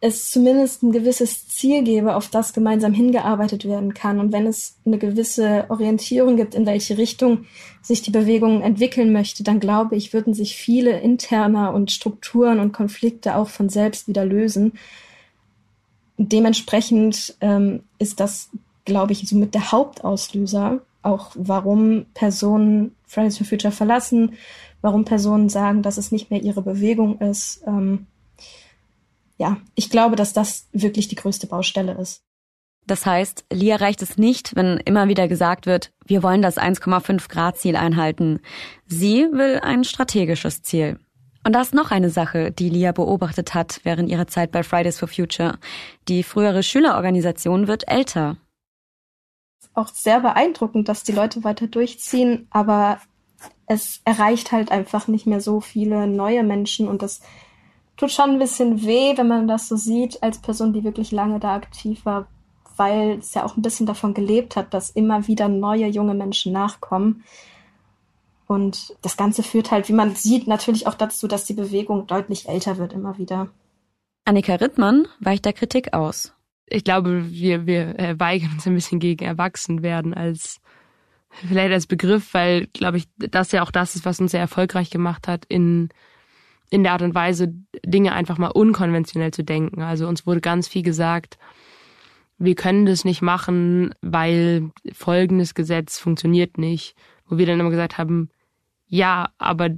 es 0.00 0.30
zumindest 0.30 0.82
ein 0.82 0.92
gewisses 0.92 1.48
Ziel 1.48 1.82
gäbe, 1.82 2.14
auf 2.14 2.28
das 2.28 2.52
gemeinsam 2.52 2.92
hingearbeitet 2.92 3.64
werden 3.64 3.94
kann 3.94 4.20
und 4.20 4.32
wenn 4.32 4.46
es 4.46 4.76
eine 4.86 4.98
gewisse 4.98 5.66
Orientierung 5.70 6.36
gibt, 6.36 6.54
in 6.54 6.66
welche 6.66 6.98
Richtung 6.98 7.46
sich 7.82 8.02
die 8.02 8.12
Bewegung 8.12 8.62
entwickeln 8.62 9.12
möchte, 9.12 9.42
dann 9.42 9.58
glaube 9.58 9.96
ich, 9.96 10.12
würden 10.12 10.34
sich 10.34 10.56
viele 10.56 11.00
interner 11.00 11.74
und 11.74 11.90
Strukturen 11.90 12.60
und 12.60 12.72
Konflikte 12.72 13.34
auch 13.34 13.48
von 13.48 13.68
selbst 13.68 14.06
wieder 14.06 14.24
lösen. 14.24 14.74
Dementsprechend 16.16 17.36
ähm, 17.40 17.82
ist 17.98 18.20
das, 18.20 18.50
glaube 18.84 19.12
ich, 19.12 19.28
somit 19.28 19.54
der 19.54 19.72
Hauptauslöser, 19.72 20.80
auch 21.02 21.32
warum 21.34 22.06
Personen 22.14 22.94
Fridays 23.06 23.38
for 23.38 23.46
Future 23.46 23.72
verlassen, 23.72 24.34
warum 24.80 25.04
Personen 25.04 25.48
sagen, 25.48 25.82
dass 25.82 25.98
es 25.98 26.12
nicht 26.12 26.30
mehr 26.30 26.42
ihre 26.42 26.62
Bewegung 26.62 27.18
ist. 27.20 27.62
Ähm, 27.66 28.06
ja, 29.38 29.56
ich 29.74 29.88
glaube, 29.88 30.16
dass 30.16 30.32
das 30.32 30.68
wirklich 30.72 31.08
die 31.08 31.14
größte 31.14 31.46
Baustelle 31.46 31.92
ist. 31.92 32.22
Das 32.86 33.06
heißt, 33.06 33.44
Lia 33.52 33.76
reicht 33.76 34.02
es 34.02 34.16
nicht, 34.16 34.56
wenn 34.56 34.78
immer 34.78 35.08
wieder 35.08 35.28
gesagt 35.28 35.66
wird, 35.66 35.92
wir 36.06 36.22
wollen 36.22 36.42
das 36.42 36.56
1,5 36.56 37.28
Grad 37.28 37.58
Ziel 37.58 37.76
einhalten. 37.76 38.40
Sie 38.86 39.26
will 39.30 39.60
ein 39.62 39.84
strategisches 39.84 40.62
Ziel. 40.62 40.98
Und 41.44 41.52
da 41.52 41.60
ist 41.60 41.74
noch 41.74 41.90
eine 41.90 42.10
Sache, 42.10 42.50
die 42.50 42.68
Lia 42.68 42.92
beobachtet 42.92 43.54
hat 43.54 43.80
während 43.84 44.10
ihrer 44.10 44.26
Zeit 44.26 44.50
bei 44.50 44.62
Fridays 44.62 44.98
for 44.98 45.08
Future. 45.08 45.58
Die 46.08 46.22
frühere 46.22 46.62
Schülerorganisation 46.62 47.68
wird 47.68 47.88
älter. 47.88 48.38
Auch 49.74 49.88
sehr 49.88 50.20
beeindruckend, 50.20 50.88
dass 50.88 51.04
die 51.04 51.12
Leute 51.12 51.44
weiter 51.44 51.66
durchziehen, 51.66 52.48
aber 52.50 53.00
es 53.66 54.00
erreicht 54.04 54.50
halt 54.50 54.72
einfach 54.72 55.08
nicht 55.08 55.26
mehr 55.26 55.40
so 55.40 55.60
viele 55.60 56.06
neue 56.06 56.42
Menschen 56.42 56.88
und 56.88 57.02
das 57.02 57.20
tut 57.98 58.12
schon 58.12 58.30
ein 58.30 58.38
bisschen 58.38 58.82
weh, 58.82 59.16
wenn 59.16 59.28
man 59.28 59.48
das 59.48 59.68
so 59.68 59.76
sieht, 59.76 60.22
als 60.22 60.38
Person, 60.38 60.72
die 60.72 60.84
wirklich 60.84 61.12
lange 61.12 61.40
da 61.40 61.54
aktiv 61.54 62.06
war, 62.06 62.28
weil 62.76 63.18
es 63.18 63.34
ja 63.34 63.44
auch 63.44 63.56
ein 63.56 63.62
bisschen 63.62 63.86
davon 63.86 64.14
gelebt 64.14 64.56
hat, 64.56 64.72
dass 64.72 64.90
immer 64.90 65.26
wieder 65.26 65.48
neue 65.48 65.88
junge 65.88 66.14
Menschen 66.14 66.52
nachkommen. 66.52 67.24
Und 68.46 68.96
das 69.02 69.16
Ganze 69.16 69.42
führt 69.42 69.70
halt, 69.70 69.88
wie 69.88 69.94
man 69.94 70.14
sieht, 70.14 70.46
natürlich 70.46 70.86
auch 70.86 70.94
dazu, 70.94 71.28
dass 71.28 71.44
die 71.44 71.54
Bewegung 71.54 72.06
deutlich 72.06 72.48
älter 72.48 72.78
wird 72.78 72.94
immer 72.94 73.18
wieder. 73.18 73.48
Annika 74.24 74.54
Rittmann 74.54 75.08
weicht 75.20 75.44
der 75.44 75.52
Kritik 75.52 75.92
aus. 75.92 76.32
Ich 76.66 76.84
glaube, 76.84 77.30
wir, 77.30 77.66
wir 77.66 77.98
äh, 77.98 78.18
weigern 78.18 78.52
uns 78.52 78.66
ein 78.66 78.74
bisschen 78.74 79.00
gegen 79.00 79.24
Erwachsenwerden 79.24 80.14
als 80.14 80.60
vielleicht 81.30 81.72
als 81.72 81.86
Begriff, 81.86 82.32
weil, 82.32 82.66
glaube 82.68 82.98
ich, 82.98 83.08
das 83.16 83.52
ja 83.52 83.62
auch 83.62 83.70
das 83.70 83.96
ist, 83.96 84.04
was 84.04 84.20
uns 84.20 84.30
sehr 84.30 84.40
erfolgreich 84.40 84.88
gemacht 84.88 85.28
hat 85.28 85.44
in 85.48 85.88
in 86.70 86.82
der 86.82 86.92
Art 86.92 87.02
und 87.02 87.14
Weise, 87.14 87.54
Dinge 87.84 88.12
einfach 88.12 88.38
mal 88.38 88.48
unkonventionell 88.48 89.32
zu 89.32 89.42
denken. 89.42 89.82
Also 89.82 90.06
uns 90.06 90.26
wurde 90.26 90.40
ganz 90.40 90.68
viel 90.68 90.82
gesagt, 90.82 91.38
wir 92.38 92.54
können 92.54 92.86
das 92.86 93.04
nicht 93.04 93.22
machen, 93.22 93.94
weil 94.00 94.70
folgendes 94.92 95.54
Gesetz 95.54 95.98
funktioniert 95.98 96.58
nicht. 96.58 96.94
Wo 97.26 97.36
wir 97.36 97.46
dann 97.46 97.60
immer 97.60 97.70
gesagt 97.70 97.98
haben, 97.98 98.30
ja, 98.86 99.28
aber 99.38 99.70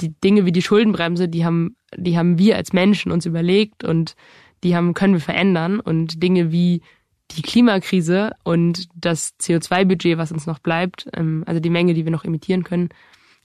die 0.00 0.18
Dinge 0.20 0.46
wie 0.46 0.52
die 0.52 0.62
Schuldenbremse, 0.62 1.28
die 1.28 1.44
haben, 1.44 1.76
die 1.96 2.16
haben 2.16 2.38
wir 2.38 2.56
als 2.56 2.72
Menschen 2.72 3.12
uns 3.12 3.26
überlegt 3.26 3.84
und 3.84 4.14
die 4.64 4.74
haben, 4.74 4.94
können 4.94 5.14
wir 5.14 5.20
verändern 5.20 5.80
und 5.80 6.22
Dinge 6.22 6.50
wie 6.52 6.82
die 7.32 7.42
Klimakrise 7.42 8.32
und 8.44 8.88
das 8.94 9.34
CO2-Budget, 9.40 10.18
was 10.18 10.32
uns 10.32 10.46
noch 10.46 10.58
bleibt, 10.58 11.08
ähm, 11.14 11.44
also 11.46 11.60
die 11.60 11.70
Menge, 11.70 11.94
die 11.94 12.04
wir 12.04 12.12
noch 12.12 12.24
emittieren 12.24 12.64
können, 12.64 12.90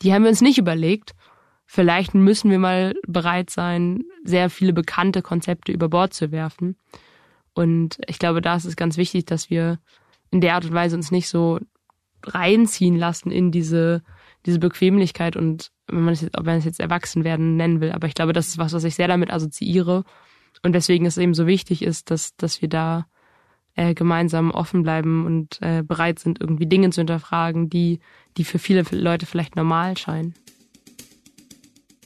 die 0.02 0.14
haben 0.14 0.24
wir 0.24 0.30
uns 0.30 0.42
nicht 0.42 0.58
überlegt 0.58 1.16
vielleicht 1.68 2.16
müssen 2.16 2.50
wir 2.50 2.58
mal 2.58 2.96
bereit 3.06 3.52
sein, 3.52 4.06
sehr 4.24 4.50
viele 4.50 4.74
bekannte 4.74 5.22
Konzepte 5.22 5.72
über 5.72 5.90
Bord 5.90 6.14
zu 6.14 6.32
werfen. 6.32 6.78
Und 7.54 8.00
ich 8.08 8.18
glaube, 8.18 8.42
da 8.42 8.56
ist 8.56 8.66
es 8.66 8.76
ganz 8.76 8.98
wichtig, 8.98 9.26
dass 9.26 9.50
wir 9.50 9.80
in 10.32 10.42
der 10.42 10.56
Art 10.56 10.66
und 10.66 10.74
Weise 10.74 10.96
uns 10.96 11.12
nicht 11.12 11.28
so 11.28 11.60
reinziehen 12.24 12.96
lassen 12.96 13.32
in 13.32 13.52
diese, 13.52 14.02
diese 14.46 14.60
Bequemlichkeit 14.60 15.36
und 15.36 15.72
wenn 15.88 16.04
man 16.04 16.14
es 16.14 16.22
jetzt, 16.22 16.38
ob 16.38 16.46
man 16.46 16.58
es 16.58 16.66
jetzt 16.66 16.80
Erwachsenwerden 16.80 17.56
nennen 17.56 17.82
will. 17.82 17.92
Aber 17.92 18.08
ich 18.08 18.14
glaube, 18.14 18.34
das 18.34 18.48
ist 18.48 18.58
was, 18.58 18.74
was 18.74 18.84
ich 18.84 18.96
sehr 18.96 19.08
damit 19.08 19.32
assoziiere. 19.32 20.04
Und 20.64 20.74
deswegen 20.74 21.06
ist 21.06 21.18
es 21.18 21.24
eben 21.24 21.34
so 21.34 21.48
wichtig 21.48 21.82
ist, 21.82 22.12
dass, 22.12 22.36
dass 22.36 22.62
wir 22.62 22.70
da 22.70 23.08
äh, 23.76 23.94
gemeinsam 23.94 24.52
offen 24.52 24.84
bleiben 24.84 25.26
und 25.26 25.62
äh, 25.62 25.84
bereit 25.84 26.20
sind, 26.20 26.42
irgendwie 26.42 26.66
Dinge 26.66 26.90
zu 26.90 27.02
hinterfragen, 27.02 27.70
die, 27.70 28.00
die 28.36 28.44
für 28.44 28.60
viele 28.60 28.84
Leute 28.92 29.26
vielleicht 29.26 29.56
normal 29.56 29.98
scheinen. 29.98 30.34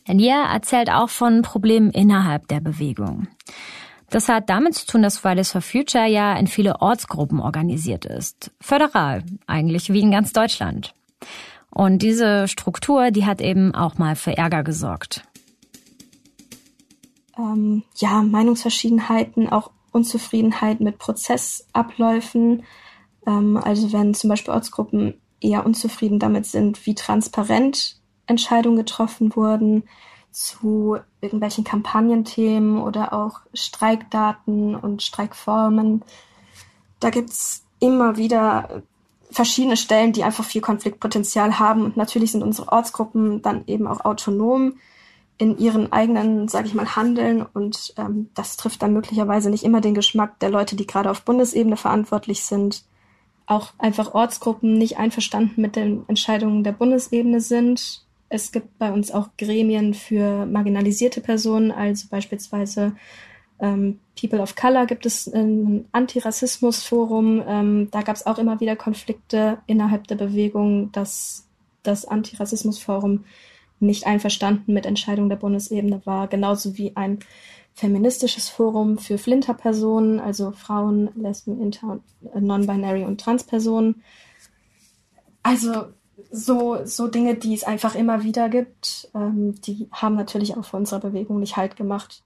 Nia 0.08 0.52
erzählt 0.52 0.90
auch 0.90 1.10
von 1.10 1.42
Problemen 1.42 1.92
innerhalb 1.92 2.48
der 2.48 2.60
Bewegung. 2.60 3.28
Das 4.10 4.28
hat 4.28 4.50
damit 4.50 4.76
zu 4.76 4.86
tun, 4.86 5.04
dass 5.04 5.18
Fridays 5.18 5.52
for 5.52 5.62
Future 5.62 6.06
ja 6.06 6.34
in 6.36 6.48
viele 6.48 6.82
Ortsgruppen 6.82 7.40
organisiert 7.40 8.06
ist. 8.06 8.52
Föderal, 8.60 9.24
eigentlich 9.48 9.92
wie 9.94 10.02
in 10.02 10.12
ganz 10.12 10.34
Deutschland. 10.34 10.94
Und 11.70 12.02
diese 12.02 12.50
Struktur, 12.50 13.12
die 13.12 13.26
hat 13.26 13.40
eben 13.40 13.74
auch 13.74 13.98
mal 13.98 14.18
für 14.18 14.36
Ärger 14.36 14.64
gesorgt. 14.64 15.24
Ähm, 17.38 17.84
ja, 17.96 18.22
Meinungsverschiedenheiten, 18.22 19.48
auch 19.48 19.72
Unzufriedenheit 19.94 20.82
mit 20.82 20.98
Prozessabläufen. 20.98 22.64
Ähm, 23.26 23.56
also 23.56 23.94
wenn 23.94 24.14
zum 24.14 24.30
Beispiel 24.30 24.54
Ortsgruppen 24.54 25.14
eher 25.40 25.66
unzufrieden 25.66 26.20
damit 26.20 26.46
sind, 26.46 26.86
wie 26.86 26.96
transparent 26.96 28.01
Entscheidungen 28.32 28.78
getroffen 28.78 29.36
wurden 29.36 29.84
zu 30.32 30.98
irgendwelchen 31.20 31.64
Kampagnenthemen 31.64 32.82
oder 32.82 33.14
auch 33.14 33.42
Streikdaten 33.54 34.76
und 34.76 35.04
Streikformen. 35.04 36.04
Da 37.00 37.10
gibt's 37.10 37.66
immer 37.80 38.18
wieder 38.18 38.84
verschiedene 39.30 39.78
Stellen, 39.78 40.14
die 40.14 40.24
einfach 40.24 40.44
viel 40.44 40.62
Konfliktpotenzial 40.62 41.60
haben. 41.60 41.84
Und 41.84 41.98
natürlich 41.98 42.32
sind 42.32 42.44
unsere 42.44 42.72
Ortsgruppen 42.72 43.42
dann 43.42 43.64
eben 43.68 43.88
auch 43.88 44.06
autonom 44.06 44.76
in 45.38 45.58
ihren 45.58 45.92
eigenen, 45.92 46.48
sage 46.48 46.68
ich 46.68 46.74
mal, 46.74 46.96
Handeln. 46.96 47.46
Und 47.54 47.94
ähm, 47.98 48.30
das 48.34 48.58
trifft 48.58 48.82
dann 48.82 48.94
möglicherweise 48.94 49.50
nicht 49.50 49.64
immer 49.64 49.82
den 49.82 49.96
Geschmack 49.96 50.40
der 50.40 50.50
Leute, 50.50 50.76
die 50.76 50.88
gerade 50.88 51.10
auf 51.10 51.24
Bundesebene 51.24 51.78
verantwortlich 51.78 52.44
sind. 52.44 52.84
Auch 53.48 53.74
einfach 53.80 54.14
Ortsgruppen 54.14 54.78
nicht 54.78 54.98
einverstanden 54.98 55.62
mit 55.62 55.76
den 55.76 56.08
Entscheidungen 56.08 56.64
der 56.64 56.74
Bundesebene 56.74 57.42
sind 57.42 58.06
es 58.32 58.54
gibt 58.54 58.80
bei 58.80 58.92
uns 58.92 59.12
auch 59.12 59.30
Gremien 59.38 59.94
für 59.94 60.46
marginalisierte 60.46 61.20
Personen, 61.20 61.70
also 61.72 62.08
beispielsweise 62.10 62.94
ähm, 63.60 64.00
People 64.20 64.40
of 64.40 64.56
Color 64.56 64.86
gibt 64.86 65.06
es 65.06 65.28
ein 65.28 65.86
Antirassismusforum. 65.92 67.44
Ähm, 67.46 67.92
da 67.92 68.02
gab 68.02 68.16
es 68.16 68.26
auch 68.26 68.38
immer 68.38 68.60
wieder 68.62 68.78
Konflikte 68.78 69.58
innerhalb 69.68 70.08
der 70.08 70.16
Bewegung, 70.16 70.92
dass 70.94 71.46
das 71.84 72.06
Antirassismusforum 72.06 73.26
nicht 73.82 74.08
einverstanden 74.08 74.74
mit 74.74 74.86
Entscheidungen 74.86 75.30
der 75.30 75.36
Bundesebene 75.36 76.02
war, 76.06 76.28
genauso 76.28 76.78
wie 76.78 76.96
ein 76.96 77.20
feministisches 77.74 78.48
Forum 78.48 78.98
für 78.98 79.18
Flinterpersonen, 79.18 80.22
also 80.22 80.52
Frauen, 80.52 81.10
Lesben, 81.16 81.62
Inter, 81.62 82.00
Non-Binary 82.40 83.04
und 83.04 83.20
Transpersonen. 83.20 84.04
Also 85.44 85.88
so, 86.32 86.80
so 86.86 87.08
Dinge, 87.08 87.36
die 87.36 87.54
es 87.54 87.64
einfach 87.64 87.96
immer 87.96 88.24
wieder 88.24 88.50
gibt, 88.50 89.10
ähm, 89.14 89.56
die 89.62 89.90
haben 89.92 90.16
natürlich 90.16 90.58
auch 90.58 90.66
für 90.66 90.78
unsere 90.78 91.02
Bewegung 91.02 91.40
nicht 91.40 91.58
Halt 91.58 91.76
gemacht. 91.76 92.24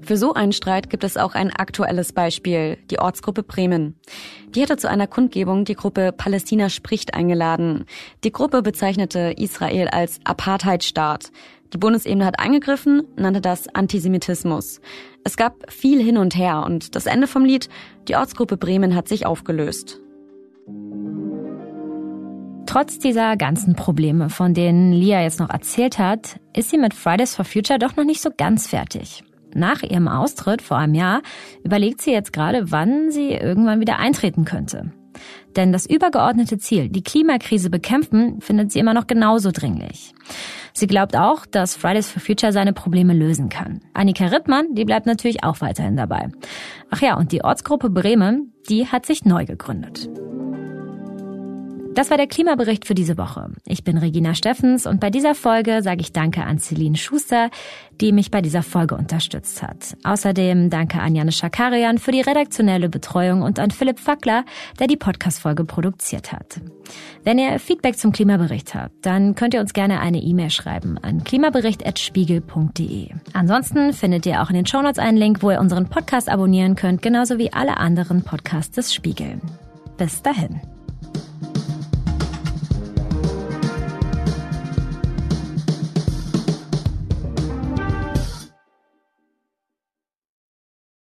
Für 0.00 0.16
so 0.16 0.34
einen 0.34 0.52
Streit 0.52 0.90
gibt 0.90 1.04
es 1.04 1.16
auch 1.16 1.34
ein 1.34 1.50
aktuelles 1.50 2.12
Beispiel, 2.12 2.76
die 2.90 2.98
Ortsgruppe 2.98 3.42
Bremen. 3.42 3.98
Die 4.48 4.62
hatte 4.62 4.76
zu 4.76 4.88
einer 4.90 5.06
Kundgebung 5.06 5.64
die 5.64 5.74
Gruppe 5.74 6.12
Palästina 6.12 6.68
spricht 6.68 7.14
eingeladen. 7.14 7.86
Die 8.24 8.32
Gruppe 8.32 8.62
bezeichnete 8.62 9.34
Israel 9.36 9.88
als 9.88 10.20
Apartheidstaat. 10.24 11.30
Die 11.72 11.78
Bundesebene 11.78 12.26
hat 12.26 12.38
eingegriffen, 12.38 13.02
nannte 13.16 13.40
das 13.40 13.74
Antisemitismus. 13.74 14.80
Es 15.24 15.36
gab 15.36 15.70
viel 15.70 16.02
hin 16.02 16.18
und 16.18 16.36
her 16.36 16.64
und 16.66 16.94
das 16.94 17.06
Ende 17.06 17.26
vom 17.26 17.44
Lied, 17.44 17.68
die 18.08 18.16
Ortsgruppe 18.16 18.56
Bremen 18.56 18.94
hat 18.94 19.08
sich 19.08 19.24
aufgelöst. 19.24 20.00
Trotz 22.66 22.98
dieser 22.98 23.36
ganzen 23.36 23.74
Probleme, 23.74 24.30
von 24.30 24.54
denen 24.54 24.92
Lia 24.92 25.22
jetzt 25.22 25.40
noch 25.40 25.50
erzählt 25.50 25.98
hat, 25.98 26.40
ist 26.54 26.70
sie 26.70 26.78
mit 26.78 26.94
Fridays 26.94 27.34
for 27.34 27.44
Future 27.44 27.78
doch 27.78 27.96
noch 27.96 28.04
nicht 28.04 28.22
so 28.22 28.30
ganz 28.34 28.66
fertig. 28.66 29.24
Nach 29.54 29.82
ihrem 29.82 30.08
Austritt 30.08 30.62
vor 30.62 30.78
einem 30.78 30.94
Jahr 30.94 31.22
überlegt 31.64 32.00
sie 32.00 32.12
jetzt 32.12 32.32
gerade, 32.32 32.70
wann 32.70 33.10
sie 33.10 33.32
irgendwann 33.32 33.80
wieder 33.80 33.98
eintreten 33.98 34.44
könnte. 34.44 34.92
Denn 35.56 35.72
das 35.72 35.86
übergeordnete 35.86 36.58
Ziel, 36.58 36.88
die 36.88 37.02
Klimakrise 37.02 37.70
bekämpfen, 37.70 38.40
findet 38.40 38.72
sie 38.72 38.78
immer 38.78 38.94
noch 38.94 39.06
genauso 39.06 39.50
dringlich. 39.52 40.14
Sie 40.72 40.86
glaubt 40.86 41.16
auch, 41.16 41.44
dass 41.44 41.76
Fridays 41.76 42.10
for 42.10 42.20
Future 42.20 42.52
seine 42.52 42.72
Probleme 42.72 43.12
lösen 43.12 43.48
kann. 43.48 43.80
Annika 43.92 44.26
Rittmann, 44.26 44.74
die 44.74 44.84
bleibt 44.84 45.06
natürlich 45.06 45.44
auch 45.44 45.60
weiterhin 45.60 45.96
dabei. 45.96 46.30
Ach 46.90 47.02
ja, 47.02 47.16
und 47.16 47.32
die 47.32 47.44
Ortsgruppe 47.44 47.90
Bremen, 47.90 48.54
die 48.68 48.86
hat 48.86 49.06
sich 49.06 49.24
neu 49.24 49.44
gegründet. 49.44 50.08
Das 51.94 52.08
war 52.08 52.16
der 52.16 52.26
Klimabericht 52.26 52.86
für 52.86 52.94
diese 52.94 53.18
Woche. 53.18 53.50
Ich 53.66 53.84
bin 53.84 53.98
Regina 53.98 54.34
Steffens 54.34 54.86
und 54.86 54.98
bei 54.98 55.10
dieser 55.10 55.34
Folge 55.34 55.82
sage 55.82 56.00
ich 56.00 56.12
Danke 56.12 56.42
an 56.42 56.58
Celine 56.58 56.96
Schuster, 56.96 57.50
die 58.00 58.12
mich 58.12 58.30
bei 58.30 58.40
dieser 58.40 58.62
Folge 58.62 58.96
unterstützt 58.96 59.62
hat. 59.62 59.94
Außerdem 60.02 60.70
danke 60.70 61.00
an 61.00 61.14
Janis 61.14 61.36
Schakarian 61.36 61.98
für 61.98 62.10
die 62.10 62.22
redaktionelle 62.22 62.88
Betreuung 62.88 63.42
und 63.42 63.58
an 63.58 63.70
Philipp 63.70 64.00
Fackler, 64.00 64.46
der 64.80 64.86
die 64.86 64.96
Podcast-Folge 64.96 65.66
produziert 65.66 66.32
hat. 66.32 66.62
Wenn 67.24 67.38
ihr 67.38 67.58
Feedback 67.58 67.98
zum 67.98 68.12
Klimabericht 68.12 68.74
habt, 68.74 68.94
dann 69.02 69.34
könnt 69.34 69.52
ihr 69.52 69.60
uns 69.60 69.74
gerne 69.74 70.00
eine 70.00 70.22
E-Mail 70.22 70.50
schreiben 70.50 70.96
an 70.96 71.24
klimabericht.spiegel.de. 71.24 73.10
Ansonsten 73.34 73.92
findet 73.92 74.24
ihr 74.24 74.40
auch 74.42 74.48
in 74.48 74.56
den 74.56 74.66
Shownotes 74.66 74.98
einen 74.98 75.18
Link, 75.18 75.42
wo 75.42 75.50
ihr 75.50 75.60
unseren 75.60 75.90
Podcast 75.90 76.30
abonnieren 76.30 76.74
könnt, 76.74 77.02
genauso 77.02 77.36
wie 77.36 77.52
alle 77.52 77.76
anderen 77.76 78.22
Podcasts 78.22 78.74
des 78.74 78.94
Spiegel. 78.94 79.40
Bis 79.98 80.22
dahin. 80.22 80.71